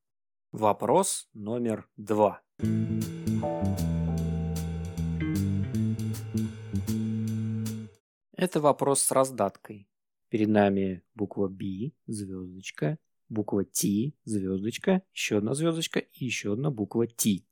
Вопрос 0.53 1.27
номер 1.33 1.89
два. 1.97 2.41
Это 8.31 8.61
вопрос 8.61 9.01
с 9.01 9.11
раздаткой. 9.11 9.89
Перед 10.29 10.47
нами 10.47 11.03
буква 11.15 11.49
B, 11.49 11.91
звездочка, 12.07 12.97
буква 13.29 13.65
T, 13.65 14.13
звездочка, 14.25 15.01
еще 15.13 15.37
одна 15.37 15.53
звездочка 15.53 15.99
и 15.99 16.25
еще 16.25 16.53
одна 16.53 16.71
буква 16.71 17.07
T. 17.07 17.45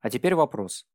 А 0.00 0.10
теперь 0.10 0.34
вопрос. 0.34 0.86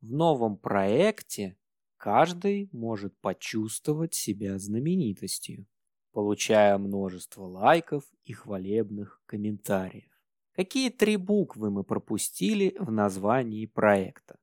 В 0.00 0.12
новом 0.12 0.56
проекте 0.56 1.56
каждый 1.96 2.68
может 2.72 3.18
почувствовать 3.20 4.14
себя 4.14 4.58
знаменитостью, 4.58 5.66
получая 6.12 6.78
множество 6.78 7.44
лайков 7.44 8.04
и 8.24 8.32
хвалебных 8.32 9.22
комментариев. 9.26 10.10
Какие 10.52 10.88
три 10.88 11.16
буквы 11.16 11.70
мы 11.70 11.84
пропустили 11.84 12.74
в 12.78 12.90
названии 12.90 13.66
проекта? 13.66 14.38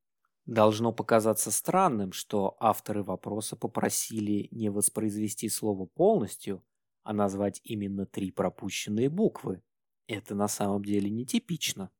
Должно 0.45 0.91
показаться 0.91 1.49
странным, 1.49 2.11
что 2.11 2.55
авторы 2.59 3.01
вопроса 3.01 3.55
попросили 3.55 4.49
не 4.51 4.69
воспроизвести 4.69 5.49
слово 5.49 5.85
полностью, 5.85 6.63
а 7.03 7.13
назвать 7.13 7.61
именно 7.63 8.05
три 8.05 8.31
пропущенные 8.31 9.09
буквы. 9.09 9.61
Это 10.07 10.35
на 10.35 10.47
самом 10.47 10.83
деле 10.83 11.09
нетипично. 11.09 11.91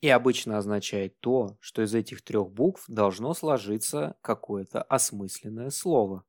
И 0.00 0.08
обычно 0.08 0.58
означает 0.58 1.20
то, 1.20 1.56
что 1.60 1.82
из 1.82 1.94
этих 1.94 2.22
трех 2.22 2.50
букв 2.50 2.84
должно 2.88 3.34
сложиться 3.34 4.16
какое-то 4.20 4.82
осмысленное 4.82 5.70
слово. 5.70 6.24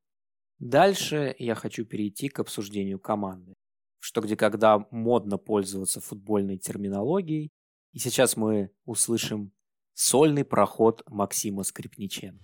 Дальше 0.59 1.35
я 1.39 1.55
хочу 1.55 1.83
перейти 1.83 2.29
к 2.29 2.39
обсуждению 2.39 2.99
команды. 2.99 3.53
Что 3.99 4.21
где 4.21 4.35
когда 4.35 4.85
модно 4.91 5.37
пользоваться 5.37 6.01
футбольной 6.01 6.57
терминологией. 6.57 7.51
И 7.93 7.99
сейчас 7.99 8.37
мы 8.37 8.71
услышим 8.85 9.51
сольный 9.93 10.45
проход 10.45 11.03
Максима 11.07 11.63
Скрипниченко. 11.63 12.43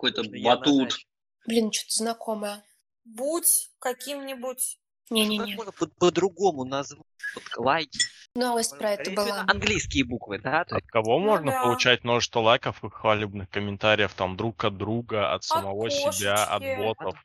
Какой-то 0.00 0.22
батут. 0.42 0.98
Блин, 1.46 1.70
что-то 1.72 1.94
знакомое. 1.94 2.64
Будь 3.04 3.70
каким-нибудь. 3.78 4.78
Как 5.08 5.16
Не-не-не. 5.16 5.56
можно 5.56 5.72
по- 5.72 5.86
по-другому 5.88 6.64
назвать? 6.64 7.02
Вот 7.34 7.44
лайки. 7.56 7.98
Новость 8.34 8.78
про 8.78 8.92
это 8.92 9.10
была. 9.10 9.44
Английские 9.48 10.04
буквы, 10.04 10.38
да? 10.38 10.60
От 10.62 10.86
кого 10.86 11.18
Ну 11.18 11.24
можно 11.26 11.50
да. 11.50 11.62
получать 11.64 12.04
множество 12.04 12.40
лайков 12.40 12.82
и 12.84 12.88
хвалебных 12.88 13.50
комментариев 13.50 14.14
там 14.14 14.36
друг 14.36 14.64
от 14.64 14.76
друга, 14.78 15.32
от 15.34 15.42
самого 15.42 15.90
себя, 15.90 16.44
от 16.44 16.62
ботов? 16.78 17.18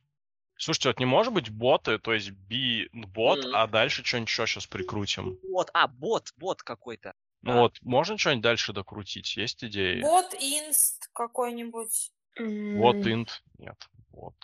Слушайте, 0.57 0.89
вот 0.89 0.99
не 0.99 1.05
может 1.05 1.33
быть 1.33 1.49
боты, 1.49 1.99
то 1.99 2.13
есть 2.13 2.31
би 2.31 2.89
бот, 2.93 3.43
Мгм. 3.45 3.55
а 3.55 3.67
дальше 3.67 4.03
что-нибудь 4.03 4.29
еще 4.29 4.47
сейчас 4.47 4.65
прикрутим. 4.65 5.37
бот, 5.43 5.69
а, 5.73 5.87
бот, 5.87 6.31
бот 6.37 6.63
какой-то. 6.63 7.13
Ну 7.43 7.51
Да. 7.53 7.59
вот, 7.59 7.77
можно 7.83 8.17
что-нибудь 8.17 8.41
дальше 8.43 8.73
докрутить? 8.73 9.35
Есть 9.37 9.63
идеи? 9.63 10.01
Бот 10.01 10.33
инст 10.33 11.09
какой-нибудь. 11.13 12.09
Вот 12.37 12.95
инт. 13.07 13.41
Нет, 13.57 13.77
вот. 14.09 14.35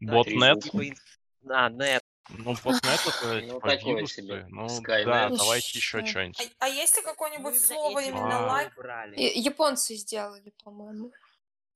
Ботнет. 0.00 0.64
А, 1.48 1.68
нет. 1.70 2.02
Ну, 2.28 2.54
ботнет 2.64 2.84
это 2.84 3.40
Ну, 3.42 3.54
типа 3.54 3.74
вирусы. 3.76 4.46
Ну, 4.48 4.66
Skynet. 4.66 5.04
да, 5.04 5.28
Ну, 5.30 5.36
давайте 5.36 5.78
еще 5.78 5.98
что? 5.98 6.06
что-нибудь. 6.06 6.52
А, 6.58 6.66
а 6.66 6.68
есть 6.68 6.96
ли 6.96 7.02
какое-нибудь 7.02 7.60
слово 7.60 8.00
именно 8.00 8.38
А. 8.38 8.46
лайк? 8.46 8.72
Японцы 9.16 9.94
сделали, 9.96 10.52
по-моему. 10.62 11.12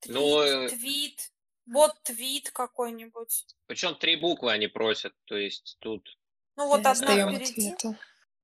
Ну, 0.07 0.43
Твит, 0.43 0.73
э, 0.73 0.77
твит, 0.77 1.33
бот 1.67 1.95
твит 2.03 2.51
какой-нибудь. 2.51 3.47
Причем 3.67 3.95
три 3.95 4.17
буквы 4.17 4.53
они 4.53 4.67
просят. 4.69 5.15
То 5.25 5.37
есть 5.37 5.77
тут, 5.81 6.19
Ну 6.57 6.69
вот 6.69 6.85
одна 6.85 6.93
впереди. 6.93 7.75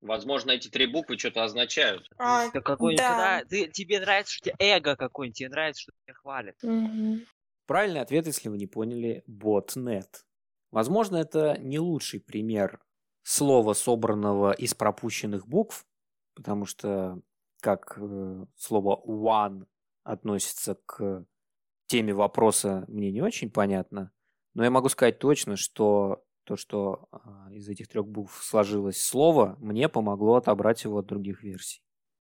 Возможно, 0.00 0.50
эти 0.52 0.69
три 0.69 0.87
буквы 0.87 1.19
что-то 1.19 1.45
означают. 1.45 2.09
А, 2.19 2.50
Да 2.52 2.61
какой-нибудь, 2.61 3.07
да. 3.07 3.40
да, 3.40 3.45
ты, 3.49 3.69
тебе 3.69 4.00
нравится, 4.00 4.35
что 4.35 4.50
тебе 4.50 4.57
эго 4.59 4.97
какой-нибудь, 4.97 5.37
тебе 5.37 5.49
нравится, 5.49 5.83
что 5.83 5.92
тебя 6.04 6.14
хвалят. 6.14 6.57
Мгм. 6.62 7.26
Правильный 7.66 8.00
ответ, 8.00 8.26
если 8.26 8.49
вы 8.49 8.59
не 8.59 8.66
поняли, 8.66 9.23
ботнет. 9.26 10.26
Возможно, 10.71 11.16
это 11.16 11.57
не 11.59 11.78
лучший 11.78 12.21
пример 12.21 12.80
слова, 13.23 13.75
собранного 13.75 14.52
из 14.52 14.75
пропущенных 14.75 15.47
букв, 15.47 15.87
потому 16.35 16.64
что 16.66 17.21
как 17.61 17.97
э, 17.99 18.47
слово 18.57 19.00
one 19.07 19.66
относится 20.04 20.76
к 20.87 21.26
теме 21.87 22.14
вопроса, 22.14 22.85
мне 22.88 23.12
не 23.12 23.23
очень 23.23 23.50
понятно. 23.50 24.12
Но 24.54 24.64
я 24.64 24.71
могу 24.71 24.88
сказать 24.88 25.19
точно, 25.19 25.57
что 25.57 26.25
то, 26.50 26.57
что 26.57 27.09
а, 27.12 27.49
из 27.52 27.69
этих 27.69 27.87
трех 27.87 28.09
букв 28.09 28.42
сложилось 28.42 29.00
слово, 29.00 29.57
мне 29.61 29.88
помогло 29.88 30.35
отобрать 30.35 30.83
его 30.83 30.99
от 30.99 31.07
других 31.07 31.45
версий. 31.45 31.80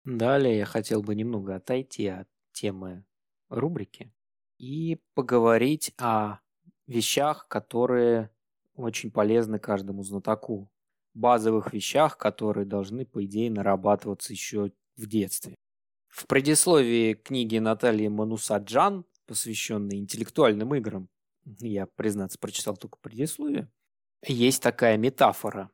Далее 0.03 0.57
я 0.57 0.65
хотел 0.65 1.01
бы 1.01 1.15
немного 1.15 1.55
отойти 1.55 2.07
от 2.07 2.27
темы 2.51 3.05
рубрики 3.47 4.13
и 4.57 4.99
поговорить 5.13 5.93
о 5.97 6.39
вещах, 6.85 7.47
которые 7.47 8.29
очень 8.75 9.09
полезны 9.09 9.57
каждому 9.57 10.03
знатоку. 10.03 10.69
Базовых 11.13 11.71
вещах, 11.71 12.17
которые 12.17 12.65
должны, 12.65 13.05
по 13.05 13.23
идее, 13.23 13.49
нарабатываться 13.49 14.33
еще 14.33 14.73
в 14.97 15.07
детстве. 15.07 15.55
В 16.09 16.27
предисловии 16.27 17.13
книги 17.13 17.57
Натальи 17.57 18.09
Манусаджан, 18.09 19.05
посвященной 19.25 19.97
интеллектуальным 19.97 20.75
играм, 20.75 21.07
я, 21.61 21.85
признаться, 21.85 22.37
прочитал 22.37 22.75
только 22.75 22.97
предисловие, 23.01 23.71
есть 24.25 24.61
такая 24.61 24.97
метафора. 24.97 25.69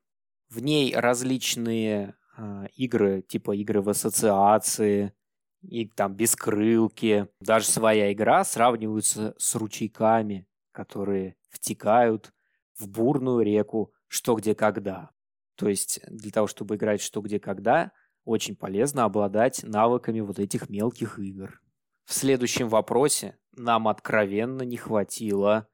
В 0.49 0.59
ней 0.59 0.95
различные 0.95 2.15
а, 2.37 2.65
игры, 2.75 3.21
типа 3.21 3.55
игры 3.55 3.81
в 3.81 3.89
ассоциации, 3.89 5.13
и 5.61 5.87
там 5.87 6.15
бескрылки, 6.15 7.27
даже 7.39 7.65
своя 7.65 8.13
игра 8.13 8.43
сравниваются 8.43 9.33
с 9.37 9.55
ручейками, 9.55 10.47
которые 10.71 11.35
втекают 11.49 12.33
в 12.77 12.87
бурную 12.87 13.41
реку 13.41 13.93
«Что, 14.07 14.35
где, 14.35 14.53
когда». 14.53 15.11
То 15.55 15.69
есть 15.69 16.01
для 16.07 16.31
того, 16.31 16.47
чтобы 16.47 16.75
играть 16.75 17.01
«Что, 17.01 17.21
где, 17.21 17.39
когда», 17.39 17.91
очень 18.25 18.55
полезно 18.55 19.05
обладать 19.05 19.63
навыками 19.63 20.19
вот 20.19 20.39
этих 20.39 20.69
мелких 20.69 21.19
игр. 21.19 21.61
В 22.05 22.13
следующем 22.13 22.69
вопросе 22.69 23.37
нам 23.53 23.87
откровенно 23.87 24.63
не 24.63 24.77
хватило 24.77 25.67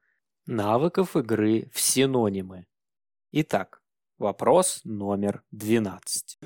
навыков 0.46 1.16
игры 1.16 1.70
в 1.72 1.80
синонимы. 1.80 2.66
Итак, 3.30 3.80
вопрос 4.18 4.80
номер 4.84 5.44
12. 5.52 6.38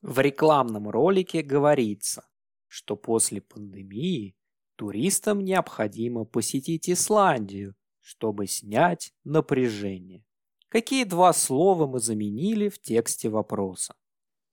В 0.00 0.20
рекламном 0.20 0.88
ролике 0.88 1.42
говорится, 1.42 2.26
что 2.66 2.96
после 2.96 3.40
пандемии 3.42 4.36
туристам 4.76 5.40
необходимо 5.44 6.24
посетить 6.24 6.88
Исландию, 6.88 7.74
чтобы 8.00 8.46
снять 8.46 9.12
напряжение. 9.24 10.24
Какие 10.68 11.04
два 11.04 11.32
слова 11.32 11.86
мы 11.86 12.00
заменили 12.00 12.68
в 12.68 12.80
тексте 12.80 13.28
вопроса? 13.28 13.96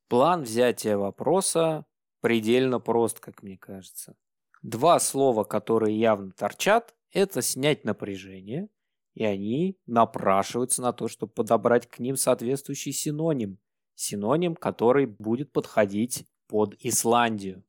План 0.07 0.43
взятия 0.43 0.97
вопроса 0.97 1.85
предельно 2.21 2.79
прост, 2.79 3.19
как 3.19 3.43
мне 3.43 3.57
кажется. 3.57 4.15
Два 4.61 4.99
слова, 4.99 5.43
которые 5.43 5.99
явно 5.99 6.31
торчат, 6.31 6.95
это 7.11 7.41
снять 7.41 7.83
напряжение, 7.83 8.69
и 9.13 9.25
они 9.25 9.77
напрашиваются 9.85 10.81
на 10.81 10.93
то, 10.93 11.07
чтобы 11.07 11.33
подобрать 11.33 11.87
к 11.87 11.99
ним 11.99 12.15
соответствующий 12.15 12.93
синоним. 12.93 13.59
Синоним, 13.95 14.55
который 14.55 15.05
будет 15.05 15.51
подходить 15.51 16.25
под 16.47 16.75
Исландию. 16.79 17.63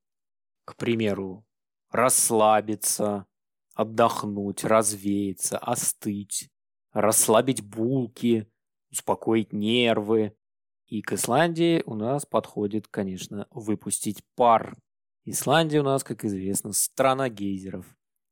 К 0.64 0.76
примеру, 0.76 1.44
расслабиться, 1.90 3.26
отдохнуть, 3.74 4.64
развеяться, 4.64 5.58
остыть, 5.58 6.50
расслабить 6.92 7.62
булки, 7.62 8.50
успокоить 8.90 9.52
нервы. 9.52 10.36
И 10.92 11.00
к 11.00 11.14
Исландии 11.14 11.82
у 11.86 11.94
нас 11.94 12.26
подходит, 12.26 12.86
конечно, 12.86 13.46
выпустить 13.50 14.22
пар. 14.34 14.76
Исландия 15.24 15.80
у 15.80 15.84
нас, 15.84 16.04
как 16.04 16.22
известно, 16.22 16.74
страна 16.74 17.30
гейзеров. 17.30 17.86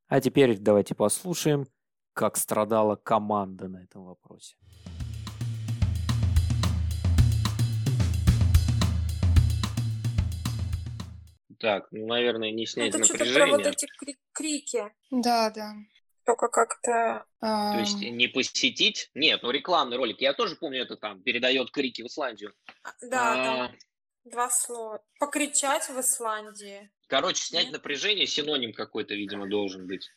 А 0.08 0.20
теперь 0.20 0.58
давайте 0.58 0.94
послушаем, 0.94 1.66
как 2.12 2.36
страдала 2.36 2.96
команда 2.96 3.68
на 3.68 3.82
этом 3.82 4.04
вопросе. 4.04 4.56
Так, 11.58 11.88
ну, 11.92 12.06
наверное, 12.06 12.50
не 12.52 12.66
снять 12.66 12.94
Это 12.94 13.04
что-то 13.04 13.24
напряжение. 13.24 13.54
про 13.56 13.64
вот 13.64 13.66
эти 13.74 13.86
кри- 13.98 14.18
крики. 14.32 14.82
Да, 15.10 15.48
да. 15.50 15.76
Только 16.30 16.46
как-то... 16.48 17.24
А, 17.40 17.72
То 17.72 17.80
есть 17.80 17.98
не 18.00 18.28
посетить? 18.28 19.10
Нет, 19.14 19.42
ну 19.42 19.50
рекламный 19.50 19.96
ролик. 19.96 20.20
Я 20.20 20.32
тоже 20.32 20.54
помню, 20.54 20.82
это 20.82 20.96
там 20.96 21.20
передает 21.22 21.72
крики 21.72 22.02
в 22.02 22.06
Исландию. 22.06 22.54
Да, 23.02 23.32
А, 23.32 23.66
там 23.68 23.76
два 24.24 24.48
слова. 24.48 25.02
Покричать 25.18 25.88
в 25.88 25.98
Исландии. 26.00 26.88
Короче, 27.08 27.42
снять 27.42 27.64
Нет. 27.64 27.72
напряжение, 27.72 28.28
синоним 28.28 28.72
какой-то, 28.72 29.14
видимо, 29.14 29.48
должен 29.48 29.88
быть. 29.88 30.08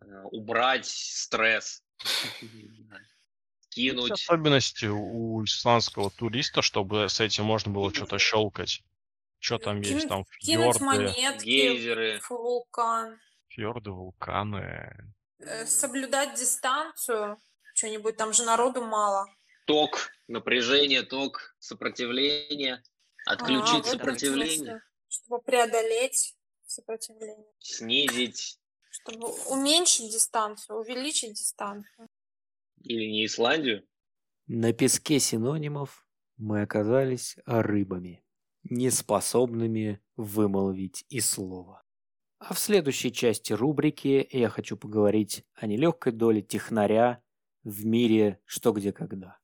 Э, 0.00 0.22
Убрать 0.30 0.86
стресс. 0.86 1.82
Есть 2.40 3.94
Кинуть. 3.96 4.10
особенности 4.12 4.86
у 4.86 5.44
исландского 5.44 6.10
туриста, 6.10 6.62
чтобы 6.62 7.10
с 7.10 7.20
этим 7.20 7.44
можно 7.44 7.70
было 7.72 7.92
что-то 7.92 8.18
щелкать. 8.18 8.82
Что 9.38 9.58
там 9.58 9.80
есть? 9.82 9.90
Кинуть- 10.06 10.08
Там 10.08 10.24
Кинуть 10.40 10.76
фьорды, 10.78 10.84
монетки 10.84 11.44
Гейзеры. 11.44 12.20
вулкан. 12.30 13.20
фьорды, 13.48 13.90
вулканы. 13.90 15.12
Э, 15.40 15.66
Соблюдать 15.66 16.38
дистанцию. 16.38 17.38
Что-нибудь, 17.74 18.16
там 18.16 18.32
же 18.32 18.44
народу 18.44 18.82
мало. 18.82 19.26
Ток, 19.66 20.10
напряжение, 20.26 21.02
ток, 21.02 21.54
сопротивление. 21.58 22.82
А, 23.26 23.32
Отключить 23.34 23.80
этом 23.86 23.90
сопротивление. 23.92 24.56
смысле. 24.56 24.82
Чтобы 25.08 25.42
преодолеть 25.42 26.34
сопротивление. 26.66 27.46
Снизить. 27.58 28.58
Чтобы 28.90 29.28
уменьшить 29.46 30.10
дистанцию, 30.10 30.78
увеличить 30.78 31.34
дистанцию. 31.34 32.08
Или 32.82 33.04
не 33.04 33.26
Исландию. 33.26 33.86
На 34.46 34.72
песке 34.72 35.20
синонимов 35.20 36.08
мы 36.36 36.62
оказались 36.62 37.36
рыбами, 37.44 38.24
неспособными 38.64 40.00
вымолвить 40.16 41.04
и 41.08 41.20
слова. 41.20 41.84
А 42.38 42.54
в 42.54 42.58
следующей 42.58 43.12
части 43.12 43.52
рубрики 43.52 44.28
я 44.30 44.48
хочу 44.48 44.76
поговорить 44.76 45.44
о 45.54 45.66
нелегкой 45.66 46.12
доле 46.12 46.40
технаря 46.40 47.22
в 47.64 47.84
мире 47.84 48.40
«Что, 48.44 48.72
где, 48.72 48.92
когда». 48.92 49.38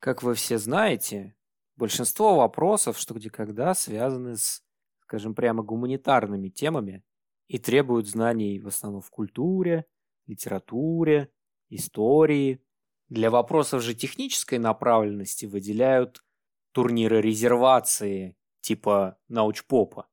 Как 0.00 0.24
вы 0.24 0.34
все 0.34 0.58
знаете, 0.58 1.36
большинство 1.76 2.36
вопросов 2.36 2.98
«Что, 2.98 3.14
где, 3.14 3.30
когда» 3.30 3.74
связаны 3.74 4.36
с, 4.36 4.64
скажем 5.02 5.36
прямо, 5.36 5.62
гуманитарными 5.62 6.48
темами 6.48 7.04
и 7.46 7.58
требуют 7.58 8.08
знаний 8.08 8.58
в 8.58 8.66
основном 8.66 9.02
в 9.02 9.10
культуре, 9.10 9.86
литературе, 10.26 11.30
истории. 11.68 12.64
Для 13.08 13.30
вопросов 13.30 13.82
же 13.82 13.94
технической 13.94 14.58
направленности 14.58 15.46
выделяют 15.46 16.24
турниры 16.72 17.20
резервации 17.20 18.36
типа 18.62 19.18
научпопа. 19.28 20.08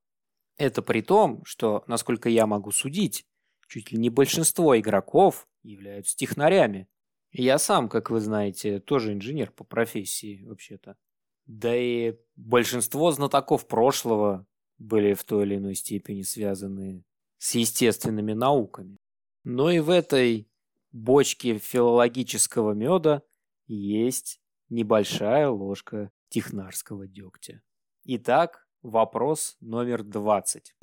Это 0.60 0.82
при 0.82 1.00
том, 1.00 1.42
что, 1.46 1.84
насколько 1.86 2.28
я 2.28 2.46
могу 2.46 2.70
судить, 2.70 3.24
чуть 3.66 3.92
ли 3.92 3.98
не 3.98 4.10
большинство 4.10 4.78
игроков 4.78 5.48
являются 5.62 6.14
технарями. 6.14 6.86
Я 7.32 7.56
сам, 7.56 7.88
как 7.88 8.10
вы 8.10 8.20
знаете, 8.20 8.78
тоже 8.78 9.14
инженер 9.14 9.52
по 9.52 9.64
профессии, 9.64 10.44
вообще-то. 10.44 10.98
Да 11.46 11.74
и 11.74 12.14
большинство 12.36 13.10
знатоков 13.10 13.66
прошлого 13.68 14.46
были 14.76 15.14
в 15.14 15.24
той 15.24 15.46
или 15.46 15.56
иной 15.56 15.74
степени 15.74 16.20
связаны 16.20 17.04
с 17.38 17.54
естественными 17.54 18.34
науками. 18.34 18.98
Но 19.44 19.70
и 19.70 19.78
в 19.78 19.88
этой 19.88 20.46
бочке 20.92 21.56
филологического 21.56 22.72
меда 22.72 23.22
есть 23.66 24.42
небольшая 24.68 25.48
ложка 25.48 26.10
технарского 26.28 27.08
дегтя. 27.08 27.62
Итак, 28.04 28.68
вопрос 28.82 29.56
номер 29.60 30.02
20. 30.02 30.74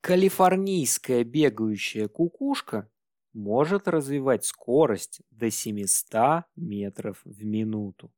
Калифорнийская 0.00 1.24
бегающая 1.24 2.08
кукушка 2.08 2.88
может 3.32 3.88
развивать 3.88 4.44
скорость 4.44 5.20
до 5.30 5.50
700 5.50 6.44
метров 6.54 7.20
в 7.24 7.44
минуту. 7.44 8.12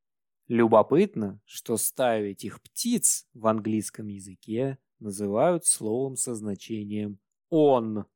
Любопытно, 0.49 1.41
что 1.45 1.77
стаю 1.77 2.31
этих 2.31 2.62
птиц 2.62 3.27
в 3.35 3.47
английском 3.47 4.09
языке 4.09 4.79
называют 4.99 5.64
словом 5.64 6.17
со 6.17 6.35
значением 6.35 7.19
«он». 7.49 8.07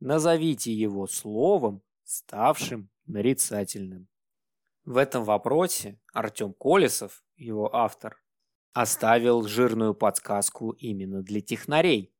Назовите 0.00 0.72
его 0.72 1.06
словом, 1.06 1.82
ставшим 2.04 2.88
нарицательным. 3.06 4.09
В 4.90 4.96
этом 4.96 5.22
вопросе 5.22 6.00
Артем 6.12 6.52
Колесов, 6.52 7.22
его 7.36 7.72
автор, 7.72 8.20
оставил 8.72 9.44
жирную 9.44 9.94
подсказку 9.94 10.72
именно 10.72 11.22
для 11.22 11.40
технарей. 11.40 12.12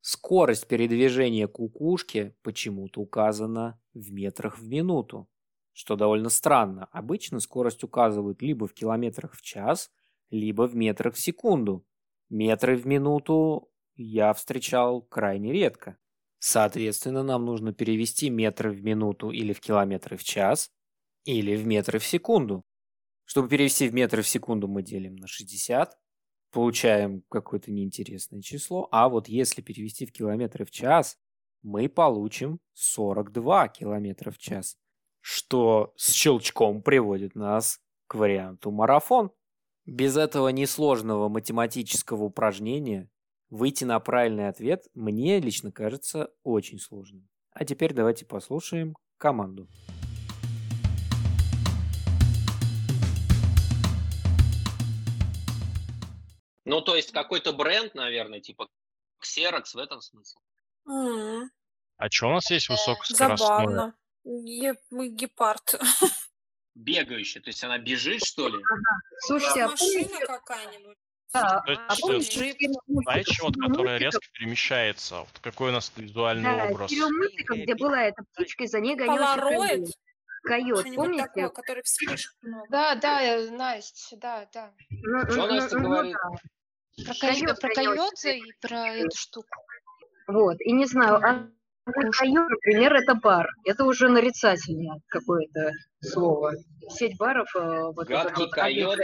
Скорость 0.00 0.66
передвижения 0.66 1.46
кукушки 1.46 2.34
почему-то 2.42 3.02
указана 3.02 3.80
в 3.94 4.10
метрах 4.10 4.58
в 4.58 4.66
минуту, 4.66 5.30
что 5.72 5.94
довольно 5.94 6.28
странно. 6.28 6.86
Обычно 6.90 7.38
скорость 7.38 7.84
указывают 7.84 8.42
либо 8.42 8.66
в 8.66 8.74
километрах 8.74 9.36
в 9.36 9.40
час, 9.40 9.88
либо 10.30 10.66
в 10.66 10.74
метрах 10.74 11.14
в 11.14 11.20
секунду. 11.20 11.86
Метры 12.30 12.76
в 12.76 12.84
минуту 12.84 13.70
я 13.94 14.32
встречал 14.32 15.02
крайне 15.02 15.52
редко. 15.52 15.96
Соответственно, 16.40 17.22
нам 17.22 17.44
нужно 17.44 17.72
перевести 17.72 18.28
метры 18.28 18.72
в 18.72 18.82
минуту 18.82 19.30
или 19.30 19.52
в 19.52 19.60
километры 19.60 20.16
в 20.16 20.24
час, 20.24 20.72
или 21.28 21.56
в 21.56 21.66
метры 21.66 21.98
в 21.98 22.06
секунду. 22.06 22.64
Чтобы 23.26 23.50
перевести 23.50 23.86
в 23.86 23.92
метры 23.92 24.22
в 24.22 24.28
секунду, 24.28 24.66
мы 24.66 24.82
делим 24.82 25.16
на 25.16 25.26
60, 25.26 25.94
получаем 26.50 27.22
какое-то 27.28 27.70
неинтересное 27.70 28.40
число. 28.40 28.88
А 28.90 29.10
вот 29.10 29.28
если 29.28 29.60
перевести 29.60 30.06
в 30.06 30.12
километры 30.12 30.64
в 30.64 30.70
час, 30.70 31.18
мы 31.60 31.90
получим 31.90 32.60
42 32.72 33.68
километра 33.68 34.30
в 34.30 34.38
час, 34.38 34.78
что 35.20 35.92
с 35.96 36.12
щелчком 36.12 36.80
приводит 36.80 37.34
нас 37.34 37.78
к 38.06 38.14
варианту 38.14 38.70
марафон. 38.70 39.30
Без 39.84 40.16
этого 40.16 40.48
несложного 40.48 41.28
математического 41.28 42.24
упражнения 42.24 43.10
выйти 43.50 43.84
на 43.84 44.00
правильный 44.00 44.48
ответ 44.48 44.86
мне 44.94 45.40
лично 45.40 45.72
кажется 45.72 46.30
очень 46.42 46.78
сложным. 46.78 47.28
А 47.50 47.66
теперь 47.66 47.92
давайте 47.92 48.24
послушаем 48.24 48.96
команду. 49.18 49.68
Ну, 56.68 56.82
то 56.82 56.94
есть 56.96 57.12
какой-то 57.12 57.54
бренд, 57.54 57.94
наверное, 57.94 58.40
типа 58.40 58.68
Xerox 59.24 59.72
в 59.72 59.78
этом 59.78 60.02
смысле. 60.02 60.40
М, 60.86 61.50
А 61.96 62.10
что 62.10 62.28
у 62.28 62.32
нас 62.32 62.50
есть 62.50 62.68
высокоскоростное? 62.68 63.36
Забавно. 63.38 63.94
Ге- 64.24 64.76
Гепард. 64.90 65.74
Бегающая, 66.74 67.40
то 67.40 67.48
есть 67.48 67.64
она 67.64 67.78
бежит, 67.78 68.22
что 68.22 68.48
ли? 68.48 68.62
Слушайте, 69.26 69.62
а 69.64 69.68
Машина 69.68 70.20
какая-нибудь. 70.26 70.96
да, 71.32 71.62
а 71.88 71.94
фильм 71.96 72.16
мультиков- 72.18 72.82
Знаете, 72.86 73.42
вот, 73.42 73.54
фильм 73.54 73.68
которая 73.70 73.98
резко 73.98 74.20
перемещается. 74.34 75.20
Вот 75.20 75.38
какой 75.40 75.70
у 75.70 75.72
нас 75.72 75.90
визуальный 75.96 76.44
Да, 76.44 76.66
образ. 76.66 76.92
мультиков, 76.92 77.56
где 77.56 77.74
была 77.74 78.04
эта 78.04 78.22
птичка, 78.34 78.64
и 78.64 78.66
за 78.66 78.80
ней 78.80 78.94
гонялся 78.94 79.40
Полароид? 79.40 79.88
койот. 80.44 80.84
Помните? 80.94 81.24
такое, 81.24 81.48
который 81.48 81.82
вспышек 81.82 82.32
много. 82.42 82.66
Да, 82.70 82.94
да, 82.94 83.22
э, 83.22 83.50
Настя, 83.50 84.16
да, 84.16 84.48
да. 84.54 84.72
Ну, 84.88 85.20
Что 85.30 85.36
ну, 85.36 85.46
Настя 85.48 85.76
ну, 85.78 85.82
ну 85.82 85.88
говорит? 85.90 86.12
да. 86.14 86.38
Про, 87.04 87.14
Койот 87.20 87.50
койо- 87.50 87.60
про 87.60 87.74
гонялся. 87.74 88.28
койота 88.28 88.28
и 88.30 88.52
про 88.60 88.88
эту 88.96 89.16
штуку. 89.16 89.62
Вот, 90.26 90.56
и 90.60 90.72
не 90.72 90.86
знаю, 90.86 91.16
а 91.16 91.48
койот, 91.92 92.48
например, 92.50 92.94
это 92.94 93.14
бар. 93.14 93.48
Это 93.64 93.84
уже 93.84 94.08
нарицательное 94.08 95.00
какое-то 95.08 95.72
слово. 96.02 96.52
Сеть 96.90 97.16
баров. 97.16 97.48
э, 97.56 97.60
Вот 97.94 98.10
это 98.10 98.24
Гадкий 98.24 98.44
вот, 98.44 98.52
койот. 98.52 98.98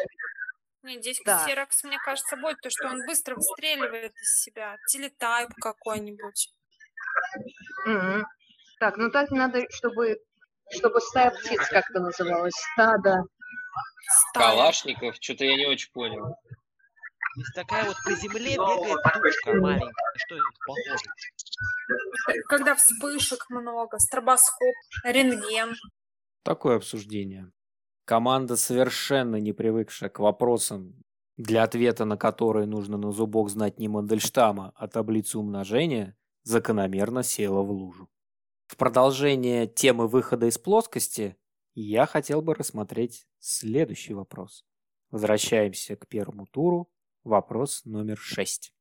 Нет, 0.82 1.00
здесь 1.00 1.20
Да. 1.24 1.46
Xerox, 1.48 1.68
мне 1.84 1.98
кажется, 2.04 2.36
будет 2.36 2.60
то, 2.60 2.68
что 2.68 2.88
он 2.88 3.00
быстро 3.06 3.36
выстреливает 3.36 4.12
из 4.16 4.42
себя. 4.42 4.76
Телетайп 4.88 5.48
какой-нибудь. 5.60 6.50
Мгм. 7.86 8.26
Так, 8.80 8.96
ну 8.98 9.10
так 9.10 9.30
надо, 9.30 9.64
чтобы, 9.70 10.18
чтобы 10.70 11.00
стая 11.00 11.30
птиц 11.30 11.66
как-то 11.68 12.00
называлась. 12.00 12.52
Стадо. 12.74 13.22
Стая. 14.30 14.50
Калашников, 14.50 15.16
что-то 15.20 15.44
я 15.44 15.56
не 15.56 15.66
очень 15.66 15.90
понял. 15.92 16.36
Такая 17.54 17.86
вот 17.86 17.96
по 18.04 18.12
земле 18.12 18.54
бегает 18.54 19.02
тучка 19.12 19.54
маленькая. 19.54 19.92
Что 20.16 20.34
это 20.36 20.44
похоже? 20.66 22.42
Когда 22.48 22.74
вспышек 22.74 23.46
много, 23.50 23.98
стробоскоп, 23.98 24.74
рентген. 25.04 25.74
Такое 26.42 26.76
обсуждение. 26.76 27.50
Команда, 28.04 28.56
совершенно 28.56 29.36
не 29.36 29.52
привыкшая 29.52 30.10
к 30.10 30.18
вопросам, 30.18 31.02
для 31.36 31.64
ответа 31.64 32.04
на 32.04 32.16
которые 32.16 32.66
нужно 32.66 32.96
на 32.96 33.12
зубок 33.12 33.50
знать 33.50 33.78
не 33.78 33.88
Мандельштама, 33.88 34.72
а 34.76 34.88
таблицу 34.88 35.40
умножения, 35.40 36.16
закономерно 36.42 37.22
села 37.22 37.62
в 37.62 37.70
лужу. 37.70 38.08
В 38.66 38.76
продолжение 38.76 39.66
темы 39.66 40.06
выхода 40.06 40.46
из 40.46 40.58
плоскости 40.58 41.36
я 41.74 42.06
хотел 42.06 42.40
бы 42.40 42.54
рассмотреть 42.54 43.26
следующий 43.38 44.14
вопрос. 44.14 44.64
Возвращаемся 45.10 45.96
к 45.96 46.06
первому 46.06 46.46
туру. 46.46 46.90
Вопрос 47.24 47.86
номер 47.86 48.18
шесть. 48.18 48.74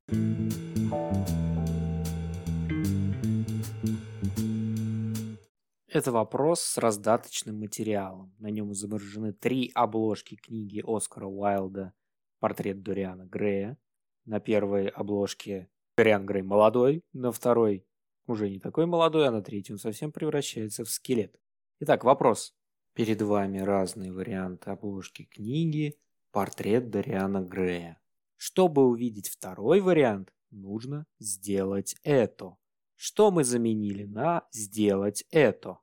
Это 5.88 6.12
вопрос 6.12 6.60
с 6.60 6.76
раздаточным 6.76 7.58
материалом. 7.58 8.34
На 8.38 8.50
нем 8.50 8.72
изображены 8.72 9.32
три 9.32 9.72
обложки 9.74 10.34
книги 10.34 10.84
Оскара 10.86 11.26
Уайлда 11.26 11.94
«Портрет 12.38 12.82
Дориана 12.82 13.24
Грея». 13.24 13.78
На 14.26 14.40
первой 14.40 14.88
обложке 14.88 15.70
Дориан 15.96 16.26
Грей 16.26 16.42
молодой, 16.42 17.02
на 17.14 17.32
второй 17.32 17.86
уже 18.26 18.50
не 18.50 18.60
такой 18.60 18.84
молодой, 18.84 19.26
а 19.26 19.30
на 19.30 19.40
третьей 19.40 19.72
он 19.72 19.78
совсем 19.78 20.12
превращается 20.12 20.84
в 20.84 20.90
скелет. 20.90 21.40
Итак, 21.80 22.04
вопрос. 22.04 22.54
Перед 22.92 23.22
вами 23.22 23.60
разные 23.60 24.12
варианты 24.12 24.70
обложки 24.70 25.24
книги 25.24 25.98
«Портрет 26.30 26.90
Дориана 26.90 27.40
Грея». 27.40 27.98
Чтобы 28.36 28.86
увидеть 28.86 29.28
второй 29.28 29.80
вариант, 29.80 30.32
нужно 30.50 31.06
сделать 31.18 31.96
это. 32.02 32.56
Что 32.96 33.30
мы 33.30 33.44
заменили 33.44 34.04
на 34.04 34.46
«сделать 34.52 35.24
это»? 35.30 35.78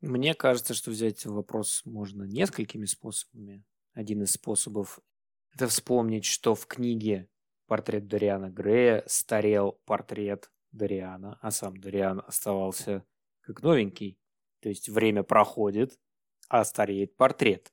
Мне 0.00 0.34
кажется, 0.34 0.74
что 0.74 0.90
взять 0.90 1.24
вопрос 1.26 1.82
можно 1.84 2.24
несколькими 2.24 2.86
способами. 2.86 3.64
Один 3.92 4.22
из 4.22 4.32
способов– 4.32 4.98
это 5.54 5.68
вспомнить, 5.68 6.24
что 6.24 6.54
в 6.54 6.66
книге 6.66 7.28
«Портрет 7.66 8.08
Дориана 8.08 8.50
Грея» 8.50 9.04
старел 9.06 9.80
портрет 9.84 10.50
Дориана, 10.72 11.38
а 11.40 11.50
сам 11.50 11.76
Дориан 11.76 12.22
оставался 12.26 13.04
как 13.42 13.62
новенький. 13.62 14.18
То 14.60 14.68
есть 14.68 14.88
время 14.88 15.22
проходит, 15.22 16.00
а 16.48 16.64
стареет 16.64 17.16
портрет. 17.16 17.72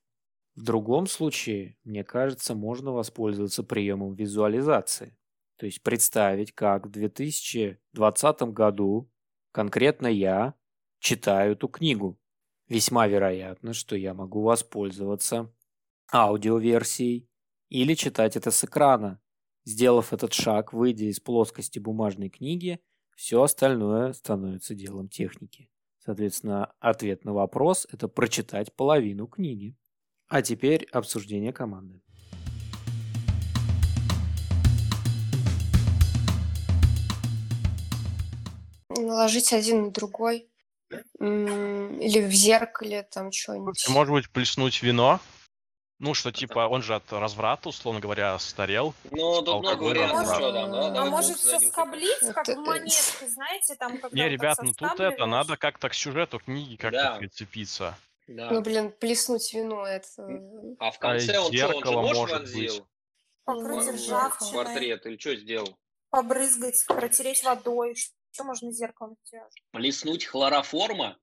В 0.55 0.63
другом 0.63 1.07
случае, 1.07 1.77
мне 1.83 2.03
кажется, 2.03 2.55
можно 2.55 2.91
воспользоваться 2.91 3.63
приемом 3.63 4.15
визуализации. 4.15 5.17
То 5.57 5.65
есть 5.65 5.83
представить, 5.83 6.53
как 6.53 6.88
в 6.88 6.89
2020 6.89 8.41
году 8.53 9.12
конкретно 9.51 10.07
я 10.07 10.53
читаю 10.99 11.53
эту 11.53 11.67
книгу. 11.67 12.19
Весьма 12.67 13.07
вероятно, 13.07 13.73
что 13.73 13.95
я 13.95 14.13
могу 14.13 14.41
воспользоваться 14.41 15.53
аудиоверсией 16.13 17.29
или 17.69 17.93
читать 17.93 18.35
это 18.35 18.51
с 18.51 18.63
экрана. 18.63 19.21
Сделав 19.65 20.13
этот 20.13 20.33
шаг, 20.33 20.73
выйдя 20.73 21.05
из 21.05 21.19
плоскости 21.19 21.79
бумажной 21.79 22.29
книги, 22.29 22.79
все 23.15 23.43
остальное 23.43 24.13
становится 24.13 24.73
делом 24.73 25.09
техники. 25.09 25.69
Соответственно, 25.97 26.73
ответ 26.79 27.25
на 27.25 27.33
вопрос– 27.33 27.85
это 27.91 28.07
прочитать 28.07 28.73
половину 28.73 29.27
книги. 29.27 29.75
А 30.30 30.44
теперь 30.44 30.88
обсуждение 30.92 31.52
команды. 31.52 32.00
Наложить 38.89 39.52
один 39.54 39.86
на 39.86 39.92
другой. 39.92 40.48
Или 41.20 42.28
в 42.28 42.32
зеркале 42.32 43.04
там 43.04 43.32
что-нибудь. 43.32 43.88
Может 43.89 44.13
быть, 44.13 44.30
плеснуть 44.30 44.84
вино? 44.84 45.20
Ну, 46.00 46.13
что 46.13 46.32
типа, 46.32 46.68
он 46.68 46.82
же 46.82 46.96
от 46.96 47.12
разврата, 47.12 47.70
условно 47.70 48.00
говоря, 48.00 48.38
старел. 48.39 48.94
Ну, 49.12 49.42
тут 49.42 49.63
много 49.63 49.84
вариантов, 49.84 50.39
там, 50.39 50.72
да? 50.72 51.02
А 51.02 51.06
может 51.06 51.38
занюхаем. 51.42 51.62
соскоблить, 51.62 52.20
как 52.34 52.48
Это, 52.48 52.56
в 52.56 52.63
э, 52.63 52.68
монетке, 52.68 53.28
знаете, 53.28 53.76
там, 53.76 53.98
когда 53.98 54.15
Не, 54.15 54.30
ребят, 54.30 54.60
ну 54.62 54.72
тут 54.74 55.00
это, 55.00 55.26
надо 55.26 55.58
как-то 55.58 55.89
к 55.89 55.94
сюжету 55.94 56.39
книги 56.39 56.78
как-то 56.78 57.04
Да. 57.04 57.15
прицепиться. 57.18 57.98
Да. 58.30 58.52
Ну, 58.52 58.62
блин, 58.62 58.92
плеснуть 58.92 59.52
вино, 59.56 59.88
это... 59.88 60.76
А 60.80 60.92
в 60.92 61.00
конце 61.00 61.39
он 61.39 61.52
что, 61.52 61.68
он 61.76 61.84
же 61.84 61.92
нож 61.92 62.18
может 62.18 62.36
вонзил? 62.38 62.88
Покрыть 63.44 63.86
в- 63.86 63.96
ржавчиной, 63.96 64.63
Портрет 64.65 65.06
или 65.08 65.18
что 65.18 65.36
сделал? 65.36 65.80
побрызгать, 66.12 66.86
протереть 66.88 67.44
водой. 67.44 67.96
Что 68.32 68.44
можно 68.44 68.72
зеркалом 68.72 69.18
сделать? 69.26 69.54
Плеснуть 69.72 70.26
хлороформа? 70.26 71.18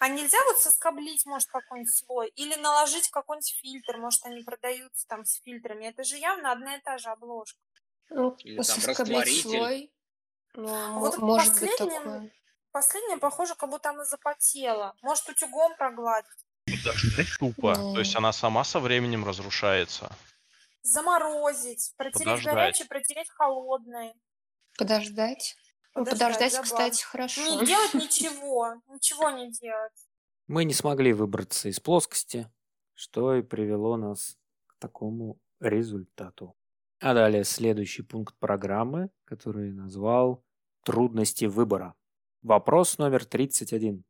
А 0.00 0.08
нельзя 0.08 0.38
вот 0.46 0.58
соскоблить, 0.58 1.24
может, 1.24 1.48
какой-нибудь 1.48 1.94
слой? 1.94 2.28
Или 2.34 2.56
наложить 2.56 3.10
какой-нибудь 3.10 3.56
фильтр? 3.60 3.98
Может, 3.98 4.24
они 4.24 4.42
продаются 4.42 5.06
там 5.06 5.24
с 5.24 5.40
фильтрами? 5.42 5.86
Это 5.86 6.02
же 6.02 6.16
явно 6.16 6.50
одна 6.50 6.76
и 6.76 6.80
та 6.80 6.98
же 6.98 7.10
обложка. 7.10 7.60
Ну, 8.10 8.36
Или 8.42 8.60
там 8.60 8.78
растворитель? 8.84 9.40
слой. 9.40 9.92
Ну, 10.54 10.98
вот 10.98 11.18
может 11.18 11.60
быть 11.60 11.76
такое. 11.76 12.32
Последняя, 12.74 13.18
похоже, 13.18 13.54
как 13.54 13.70
будто 13.70 13.90
она 13.90 14.04
запотела. 14.04 14.96
Может, 15.00 15.28
утюгом 15.28 15.76
прогладить. 15.76 16.26
Тупо. 17.38 17.72
То 17.76 18.00
есть 18.00 18.14
Ну. 18.14 18.18
она 18.18 18.32
сама 18.32 18.64
со 18.64 18.80
временем 18.80 19.24
разрушается. 19.24 20.10
Заморозить, 20.82 21.94
протереть 21.96 22.24
Подождать. 22.24 22.54
горячее, 22.54 22.88
протереть 22.88 23.30
холодное. 23.30 24.12
Подождать. 24.76 25.56
Ну, 25.94 26.04
Подождать, 26.04 26.32
подождать, 26.34 26.62
кстати, 26.64 27.04
хорошо. 27.04 27.42
Не 27.60 27.64
делать 27.64 27.94
ничего, 27.94 28.74
ничего 28.88 29.30
не 29.30 29.52
делать. 29.52 30.08
Мы 30.48 30.64
не 30.64 30.74
смогли 30.74 31.12
выбраться 31.12 31.68
из 31.68 31.78
плоскости, 31.78 32.50
что 32.94 33.36
и 33.36 33.42
привело 33.42 33.96
нас 33.96 34.36
к 34.66 34.74
такому 34.80 35.38
результату. 35.60 36.56
А 36.98 37.14
далее 37.14 37.44
следующий 37.44 38.02
пункт 38.02 38.34
программы, 38.40 39.10
который 39.26 39.68
я 39.68 39.74
назвал 39.74 40.42
«Трудности 40.82 41.44
выбора». 41.44 41.94
Вопрос 42.44 42.98
номер 42.98 43.24
31. 43.24 44.04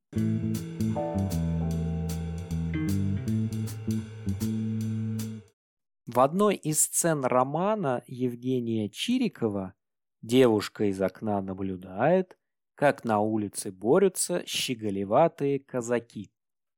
В 6.04 6.18
одной 6.18 6.56
из 6.56 6.82
сцен 6.82 7.24
романа 7.24 8.02
Евгения 8.08 8.90
Чирикова 8.90 9.74
девушка 10.20 10.86
из 10.86 11.00
окна 11.00 11.40
наблюдает, 11.42 12.36
как 12.74 13.04
на 13.04 13.20
улице 13.20 13.70
борются 13.70 14.44
щеголеватые 14.46 15.60
казаки. 15.60 16.32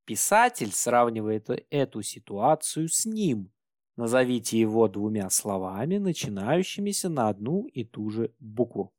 Писатель 0.04 0.72
сравнивает 0.72 1.48
эту 1.70 2.02
ситуацию 2.02 2.90
с 2.90 3.06
ним. 3.06 3.50
Назовите 3.96 4.60
его 4.60 4.88
двумя 4.88 5.30
словами, 5.30 5.96
начинающимися 5.96 7.08
на 7.08 7.30
одну 7.30 7.66
и 7.68 7.82
ту 7.82 8.10
же 8.10 8.34
букву. 8.40 8.92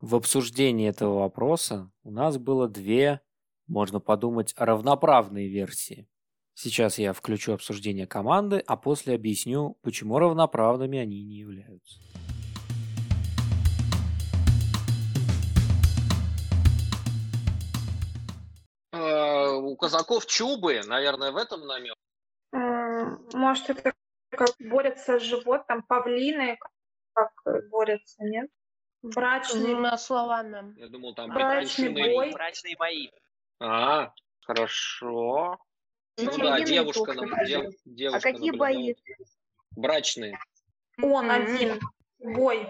В 0.00 0.14
обсуждении 0.14 0.88
этого 0.88 1.18
вопроса 1.18 1.90
у 2.04 2.10
нас 2.10 2.38
было 2.38 2.66
две, 2.68 3.20
можно 3.66 4.00
подумать, 4.00 4.54
равноправные 4.56 5.48
версии. 5.48 6.08
Сейчас 6.54 6.98
я 6.98 7.12
включу 7.12 7.52
обсуждение 7.52 8.06
команды, 8.06 8.64
а 8.66 8.78
после 8.78 9.14
объясню, 9.14 9.76
почему 9.82 10.18
равноправными 10.18 10.98
они 10.98 11.22
не 11.22 11.36
являются. 11.36 12.00
Э, 18.92 19.50
У 19.50 19.76
казаков 19.76 20.24
чубы, 20.24 20.80
наверное, 20.86 21.30
в 21.30 21.36
этом 21.36 21.66
намек. 21.66 21.94
Может, 23.34 23.68
это 23.68 23.92
как 24.30 24.54
борются 24.58 25.18
с 25.18 25.22
животным, 25.22 25.82
павлины, 25.82 26.58
как 27.12 27.32
борются, 27.70 28.24
нет? 28.24 28.50
Брачный, 29.02 29.60
Двумя 29.72 29.96
словами. 29.96 30.74
Я 30.78 30.88
думал, 30.88 31.14
там 31.14 31.30
Брачный 31.30 31.88
бой. 31.90 32.32
Брачные 32.32 32.76
бои. 32.78 33.08
А, 33.58 34.12
хорошо. 34.42 35.58
Ну 36.18 36.24
Эти 36.30 36.38
да, 36.38 36.56
длинные 36.56 36.64
девушка, 36.66 37.12
нам- 37.14 37.28
дев- 37.46 37.66
А 37.66 37.70
девушка 37.86 38.20
какие 38.20 38.50
наблюдала. 38.50 38.58
бои? 38.74 38.94
Брачные. 39.76 40.38
он 41.02 41.30
один, 41.30 41.80
бой. 42.18 42.68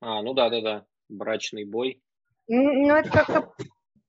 А, 0.00 0.22
ну 0.22 0.32
да, 0.34 0.48
да, 0.50 0.60
да. 0.60 0.86
Брачный 1.08 1.64
бой. 1.64 2.00
М, 2.48 2.82
Ну, 2.86 2.94
это 2.94 3.10
как-то 3.10 3.52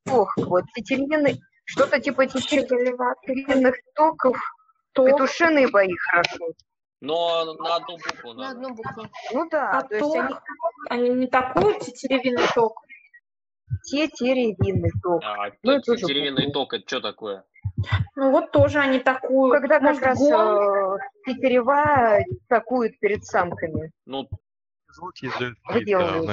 плохо. 0.03 0.41
Вот 0.45 0.65
тетеревины, 0.75 1.39
что-то 1.63 1.99
типа 1.99 2.27
тетеревиных 2.27 3.75
токов, 3.95 4.37
петушиные 4.93 5.67
бои 5.69 5.91
хорошо. 6.11 6.49
Но 7.05 7.53
на 7.53 7.75
одну 7.75 7.97
букву 7.97 8.33
На 8.33 8.41
надо. 8.43 8.51
одну 8.59 8.75
букву. 8.75 9.03
Ну 9.33 9.49
да, 9.49 9.69
А 9.71 9.83
то 9.83 9.95
есть 9.95 10.15
они 10.15 10.35
они 10.89 11.09
не 11.09 11.27
такой 11.27 11.79
тетеревиный 11.79 12.45
ток. 12.53 12.81
тетеревиный 13.83 14.91
ток. 15.01 15.21
А, 15.23 15.49
Ну, 15.63 15.77
буквы. 15.85 16.51
ток, 16.51 16.73
это 16.73 16.83
что 16.87 17.01
такое? 17.01 17.43
Ну 18.15 18.31
вот 18.31 18.51
тоже 18.51 18.79
они 18.79 18.99
такую. 18.99 19.51
Когда 19.51 19.79
как 19.79 20.01
раз 20.01 20.17
гон? 20.19 20.95
э, 20.95 20.97
тетерева 21.25 22.19
такуют 22.47 22.97
перед 22.99 23.23
самками. 23.25 23.91
Ну, 24.05 24.27
Звуки 24.87 25.25
издают 25.25 25.57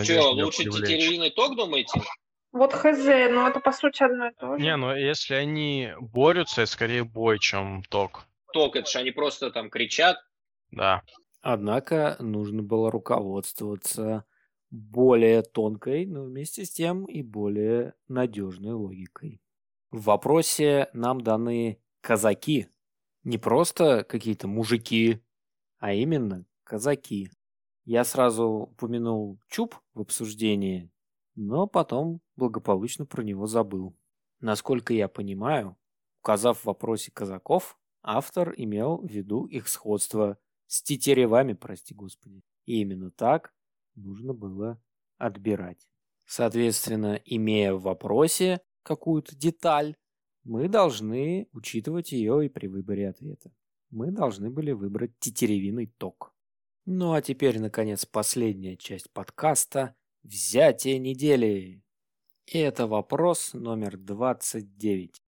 что, 0.05 0.31
лучше 0.33 0.63
привлечь. 0.63 0.89
тетеревиный 0.89 1.31
ток, 1.31 1.57
думаете? 1.57 2.01
Вот 2.53 2.73
хз, 2.75 2.99
но 3.31 3.49
это 3.49 3.61
по 3.61 3.73
сути 3.73 4.03
одно 4.05 4.29
и 4.29 4.35
то 4.39 4.57
же. 4.57 4.63
Не, 4.63 4.77
ну 4.77 4.95
если 4.95 5.35
они 5.35 5.93
борются, 6.01 6.63
это 6.63 6.71
скорее 6.71 7.03
бой, 7.03 7.39
чем 7.39 7.83
ток. 7.91 8.25
Ток, 8.53 8.77
это 8.77 8.89
же 8.89 8.99
они 8.99 9.11
просто 9.11 9.51
там 9.51 9.69
кричат. 9.71 10.19
Да. 10.73 11.03
Однако 11.41 12.17
нужно 12.19 12.63
было 12.63 12.91
руководствоваться 12.91 14.25
более 14.71 15.43
тонкой, 15.43 16.07
но 16.07 16.25
вместе 16.25 16.65
с 16.65 16.71
тем 16.71 17.05
и 17.05 17.23
более 17.23 17.95
надежной 18.09 18.73
логикой. 18.73 19.41
В 19.91 20.05
вопросе 20.05 20.89
нам 20.95 21.21
даны 21.21 21.81
казаки. 22.01 22.69
Не 23.23 23.39
просто 23.39 24.05
какие-то 24.05 24.49
мужики, 24.49 25.21
а 25.79 25.93
именно 25.93 26.47
казаки. 26.65 27.31
Я 27.85 28.05
сразу 28.05 28.45
упомянул 28.47 29.39
чуб 29.49 29.77
в 29.93 30.01
обсуждении, 30.01 30.91
но 31.35 31.67
потом 31.67 32.21
благополучно 32.37 33.05
про 33.05 33.23
него 33.23 33.47
забыл. 33.47 33.95
Насколько 34.41 34.95
я 34.95 35.09
понимаю, 35.09 35.77
указав 36.21 36.61
в 36.61 36.65
вопросе 36.65 37.11
казаков, 37.11 37.79
автор 38.03 38.55
имел 38.57 38.99
в 38.99 39.07
виду 39.07 39.45
их 39.47 39.69
сходство 39.69 40.39
с 40.73 40.83
тетеревами, 40.83 41.53
прости 41.53 41.93
господи. 41.93 42.41
И 42.65 42.81
именно 42.81 43.11
так 43.11 43.53
нужно 43.95 44.33
было 44.33 44.83
отбирать. 45.19 45.87
Соответственно, 46.25 47.21
имея 47.27 47.75
в 47.75 47.83
вопросе 47.83 48.63
какую-то 48.83 49.37
деталь, 49.37 49.97
мы 50.45 50.69
должны 50.69 51.47
учитывать 51.53 52.13
ее 52.13 52.47
и 52.47 52.49
при 52.49 52.69
выборе 52.69 53.11
ответа. 53.11 53.53
Мы 53.91 54.13
должны 54.13 54.49
были 54.49 54.73
выбрать 54.73 55.13
тетеревиный 55.19 55.89
ток. 55.99 56.35
Ну 56.87 57.13
а 57.13 57.21
теперь, 57.21 57.61
наконец, 57.61 58.07
последняя 58.07 58.79
часть 58.79 59.11
подкаста– 59.13 59.95
взятие 60.23 60.99
недели. 60.99 61.83
И 62.47 62.59
это 62.59 62.87
вопрос 62.87 63.53
номер 63.53 63.99
29. 63.99 65.23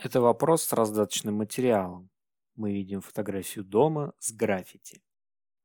Это 0.00 0.20
вопрос 0.20 0.62
с 0.62 0.72
раздаточным 0.72 1.34
материалом. 1.34 2.08
Мы 2.54 2.72
видим 2.72 3.00
фотографию 3.00 3.64
дома 3.64 4.12
с 4.20 4.30
граффити. 4.32 5.02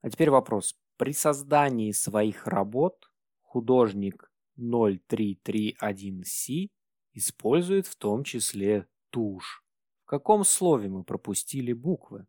А 0.01 0.09
теперь 0.09 0.31
вопрос. 0.31 0.75
При 0.97 1.13
создании 1.13 1.91
своих 1.91 2.47
работ 2.47 3.11
художник 3.41 4.31
0331C 4.57 6.71
использует 7.13 7.85
в 7.85 7.95
том 7.95 8.23
числе 8.23 8.87
тушь. 9.11 9.63
В 10.05 10.07
каком 10.07 10.43
слове 10.43 10.89
мы 10.89 11.03
пропустили 11.03 11.71
буквы? 11.71 12.25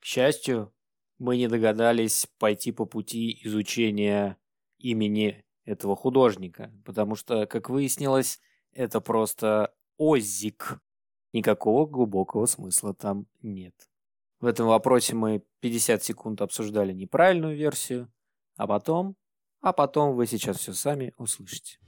К 0.00 0.04
счастью, 0.04 0.74
мы 1.16 1.38
не 1.38 1.48
догадались 1.48 2.26
пойти 2.38 2.72
по 2.72 2.84
пути 2.84 3.40
изучения 3.42 4.36
имени 4.76 5.46
этого 5.64 5.96
художника, 5.96 6.70
потому 6.84 7.14
что, 7.14 7.46
как 7.46 7.70
выяснилось, 7.70 8.38
это 8.72 9.00
просто 9.00 9.74
Оззик. 9.98 10.78
Никакого 11.32 11.86
глубокого 11.86 12.46
смысла 12.46 12.94
там 12.94 13.26
нет. 13.42 13.74
В 14.40 14.46
этом 14.46 14.66
вопросе 14.66 15.14
мы 15.14 15.42
50 15.60 16.02
секунд 16.02 16.40
обсуждали 16.40 16.92
неправильную 16.92 17.56
версию, 17.56 18.10
а 18.56 18.66
потом, 18.66 19.16
а 19.60 19.72
потом 19.72 20.14
вы 20.14 20.26
сейчас 20.26 20.58
все 20.58 20.72
сами 20.72 21.12
услышите. 21.18 21.78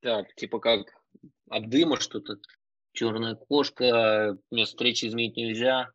Так, 0.00 0.34
типа 0.36 0.60
как 0.60 0.80
от 1.50 1.68
дыма 1.68 1.98
что-то 2.00 2.36
Черная 2.92 3.34
кошка, 3.34 4.38
место 4.50 4.72
встречи 4.72 5.04
изменить 5.06 5.36
нельзя. 5.36 5.90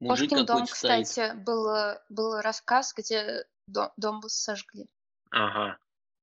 Мужик 0.00 0.30
Кошкин 0.30 0.46
дом, 0.46 0.66
стоит. 0.66 1.06
кстати, 1.06 1.36
был, 1.44 1.68
был 2.08 2.40
рассказ, 2.40 2.92
где 2.92 3.44
до- 3.68 3.92
дом 3.96 4.20
сожгли. 4.26 4.86
Ага. 5.30 5.78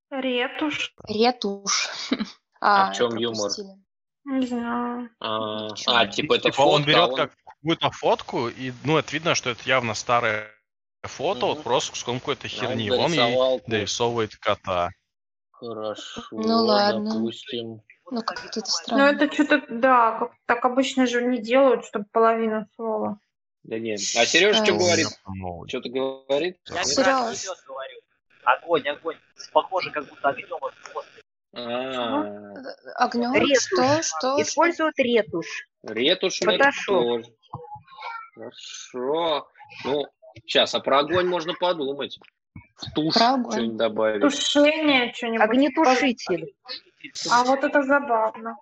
Ретушь. 0.10 0.94
Ретушь. 1.08 1.90
А 2.60 2.92
в 2.92 2.96
чём 2.96 3.16
юмор? 3.18 3.52
Не 4.26 4.48
знаю. 4.48 5.10
А, 5.20 5.68
а, 5.86 6.08
типа 6.08 6.34
это 6.34 6.50
Типа 6.50 6.62
он 6.64 6.82
фотка, 6.84 6.88
берет 6.88 7.10
он- 7.10 7.16
как 7.16 7.32
какую-то 7.46 7.92
фотку, 7.92 8.48
и, 8.50 8.74
ну, 8.84 8.98
это 8.98 9.12
видно, 9.14 9.36
что 9.36 9.52
это 9.52 9.62
явно 9.66 9.94
старое 9.94 10.50
фото, 11.04 11.46
вот 11.46 11.58
Мгм. 11.58 11.64
просто 11.64 11.96
с 11.96 12.04
какой-то 12.04 12.48
а 12.48 12.50
херни. 12.50 12.90
он 12.90 13.00
Он 13.00 13.14
ей 13.14 13.62
дорисовывает 13.68 14.36
кота. 14.38 14.90
Хорошо, 15.52 16.22
Ну 16.32 16.66
ладно. 16.66 17.14
допустим. 17.14 17.82
Ну, 18.10 18.22
как-то 18.24 18.48
это 18.48 18.60
Ну, 18.62 18.66
странно. 18.66 19.02
это 19.16 19.32
что-то, 19.34 19.64
да, 19.70 20.18
как 20.20 20.32
так 20.48 20.66
обычно 20.66 21.06
же 21.06 21.22
не 21.22 21.38
делают, 21.40 21.86
чтобы 21.86 22.06
половина 22.12 22.68
слова. 22.76 23.20
Да 23.64 23.78
нет. 23.78 24.00
А 24.16 24.26
Сережа 24.26 24.62
Э, 24.62 24.66
что 24.66 24.74
С- 24.74 24.78
говорит? 24.80 25.08
Ну, 25.28 25.66
Что-то 25.68 25.90
говорит? 25.90 26.58
Я 26.70 26.76
как 26.76 26.86
сейчас 26.86 27.64
говорю. 27.68 28.00
Огонь, 28.48 28.88
огонь. 28.88 29.18
Похоже, 29.52 29.92
как 29.92 30.08
будто 30.08 30.30
огнем 30.30 30.58
вот 30.62 30.74
просто. 30.94 31.12
А, 31.54 32.54
Огнем? 32.96 33.34
Ретушь. 33.34 33.64
Что? 33.66 34.02
Что? 34.04 34.42
Используют 34.42 34.98
ретушь. 35.00 35.68
ретушь 35.84 36.40
Фотошоп. 36.40 36.86
тоже. 36.86 37.26
Хорошо. 38.36 39.48
Ну, 39.84 40.06
сейчас, 40.36 40.74
а 40.76 40.80
про 40.80 41.00
огонь 41.00 41.28
можно 41.28 41.54
подумать. 41.56 42.18
В 42.76 42.92
тушь 42.94 43.16
что-нибудь 43.16 43.76
добавить. 43.76 44.22
Тушение 44.22 45.12
что-нибудь. 45.14 45.42
Огнетушитель. 45.42 46.54
А 47.32 47.44
вот 47.44 47.64
это 47.64 47.84
забавно. 47.84 48.56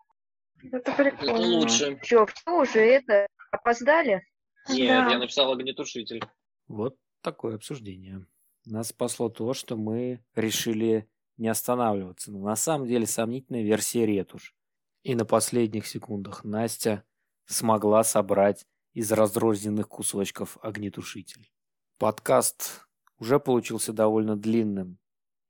Это 0.64 0.78
Это 0.78 0.92
прикольно. 0.94 1.34
лучше. 1.36 2.00
Че, 2.02 2.26
все 2.26 2.52
уже 2.60 2.80
это, 2.80 3.28
опоздали? 3.52 4.26
Нет, 4.70 4.88
Да. 5.06 5.12
я 5.12 5.18
написал 5.20 5.52
огнетушитель. 5.52 6.24
Вот 6.68 6.96
такое 7.22 7.56
обсуждение. 7.56 8.26
Нас 8.66 8.90
спасло 8.90 9.30
то, 9.30 9.54
что 9.54 9.78
мы 9.78 10.24
решили 10.36 11.08
не 11.38 11.48
останавливаться. 11.48 12.32
Но 12.32 12.40
на 12.40 12.56
самом 12.56 12.88
деле 12.88 13.06
сомнительная 13.06 13.64
версия 13.64 14.06
ретушь. 14.06 14.56
И 15.04 15.14
на 15.16 15.26
последних 15.26 15.86
секундах 15.86 16.44
Настя 16.44 17.04
смогла 17.46 18.04
собрать 18.04 18.66
из 18.94 19.12
разрозненных 19.12 19.88
кусочков 19.88 20.58
огнетушитель. 20.62 21.52
Подкаст 22.00 22.88
уже 23.20 23.40
получился 23.40 23.94
довольно 23.94 24.36
длинным, 24.36 24.98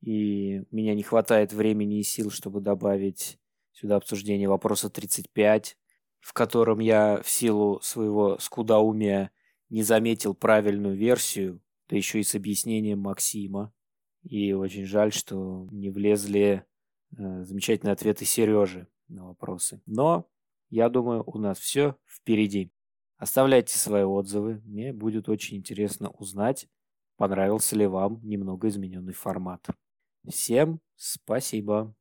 и 0.02 0.64
меня 0.72 0.94
не 0.94 1.04
хватает 1.04 1.54
времени 1.54 2.00
и 2.00 2.04
сил, 2.04 2.30
чтобы 2.32 2.60
добавить 2.60 3.40
сюда 3.72 3.96
обсуждение 3.96 4.50
вопроса 4.50 4.90
35, 4.90 5.78
в 6.20 6.34
котором 6.34 6.80
я 6.80 7.22
в 7.24 7.30
силу 7.30 7.80
своего 7.82 8.38
скудоумия 8.40 9.32
не 9.70 9.84
заметил 9.84 10.34
правильную 10.34 10.96
версию, 10.96 11.62
да 11.90 11.96
еще 11.96 12.20
и 12.20 12.24
с 12.24 12.36
объяснением 12.36 13.00
Максима. 13.00 13.74
И 14.24 14.54
очень 14.54 14.86
жаль, 14.86 15.12
что 15.12 15.68
не 15.72 15.90
влезли 15.90 16.66
э, 17.18 17.44
замечательные 17.44 17.94
ответы 17.94 18.26
Сережи 18.26 18.88
на 19.08 19.28
вопросы. 19.28 19.82
Но 19.86 20.28
я 20.70 20.90
думаю, 20.90 21.24
у 21.28 21.38
нас 21.38 21.60
все 21.60 21.96
впереди. 22.06 22.72
Оставляйте 23.18 23.78
свои 23.78 24.04
отзывы. 24.04 24.62
Мне 24.66 24.94
будет 24.94 25.30
очень 25.30 25.58
интересно 25.58 26.10
узнать, 26.10 26.68
понравился 27.18 27.76
ли 27.76 27.88
вам 27.88 28.20
немного 28.24 28.68
измененный 28.68 29.14
формат. 29.14 29.68
Всем 30.28 30.80
спасибо. 30.96 31.96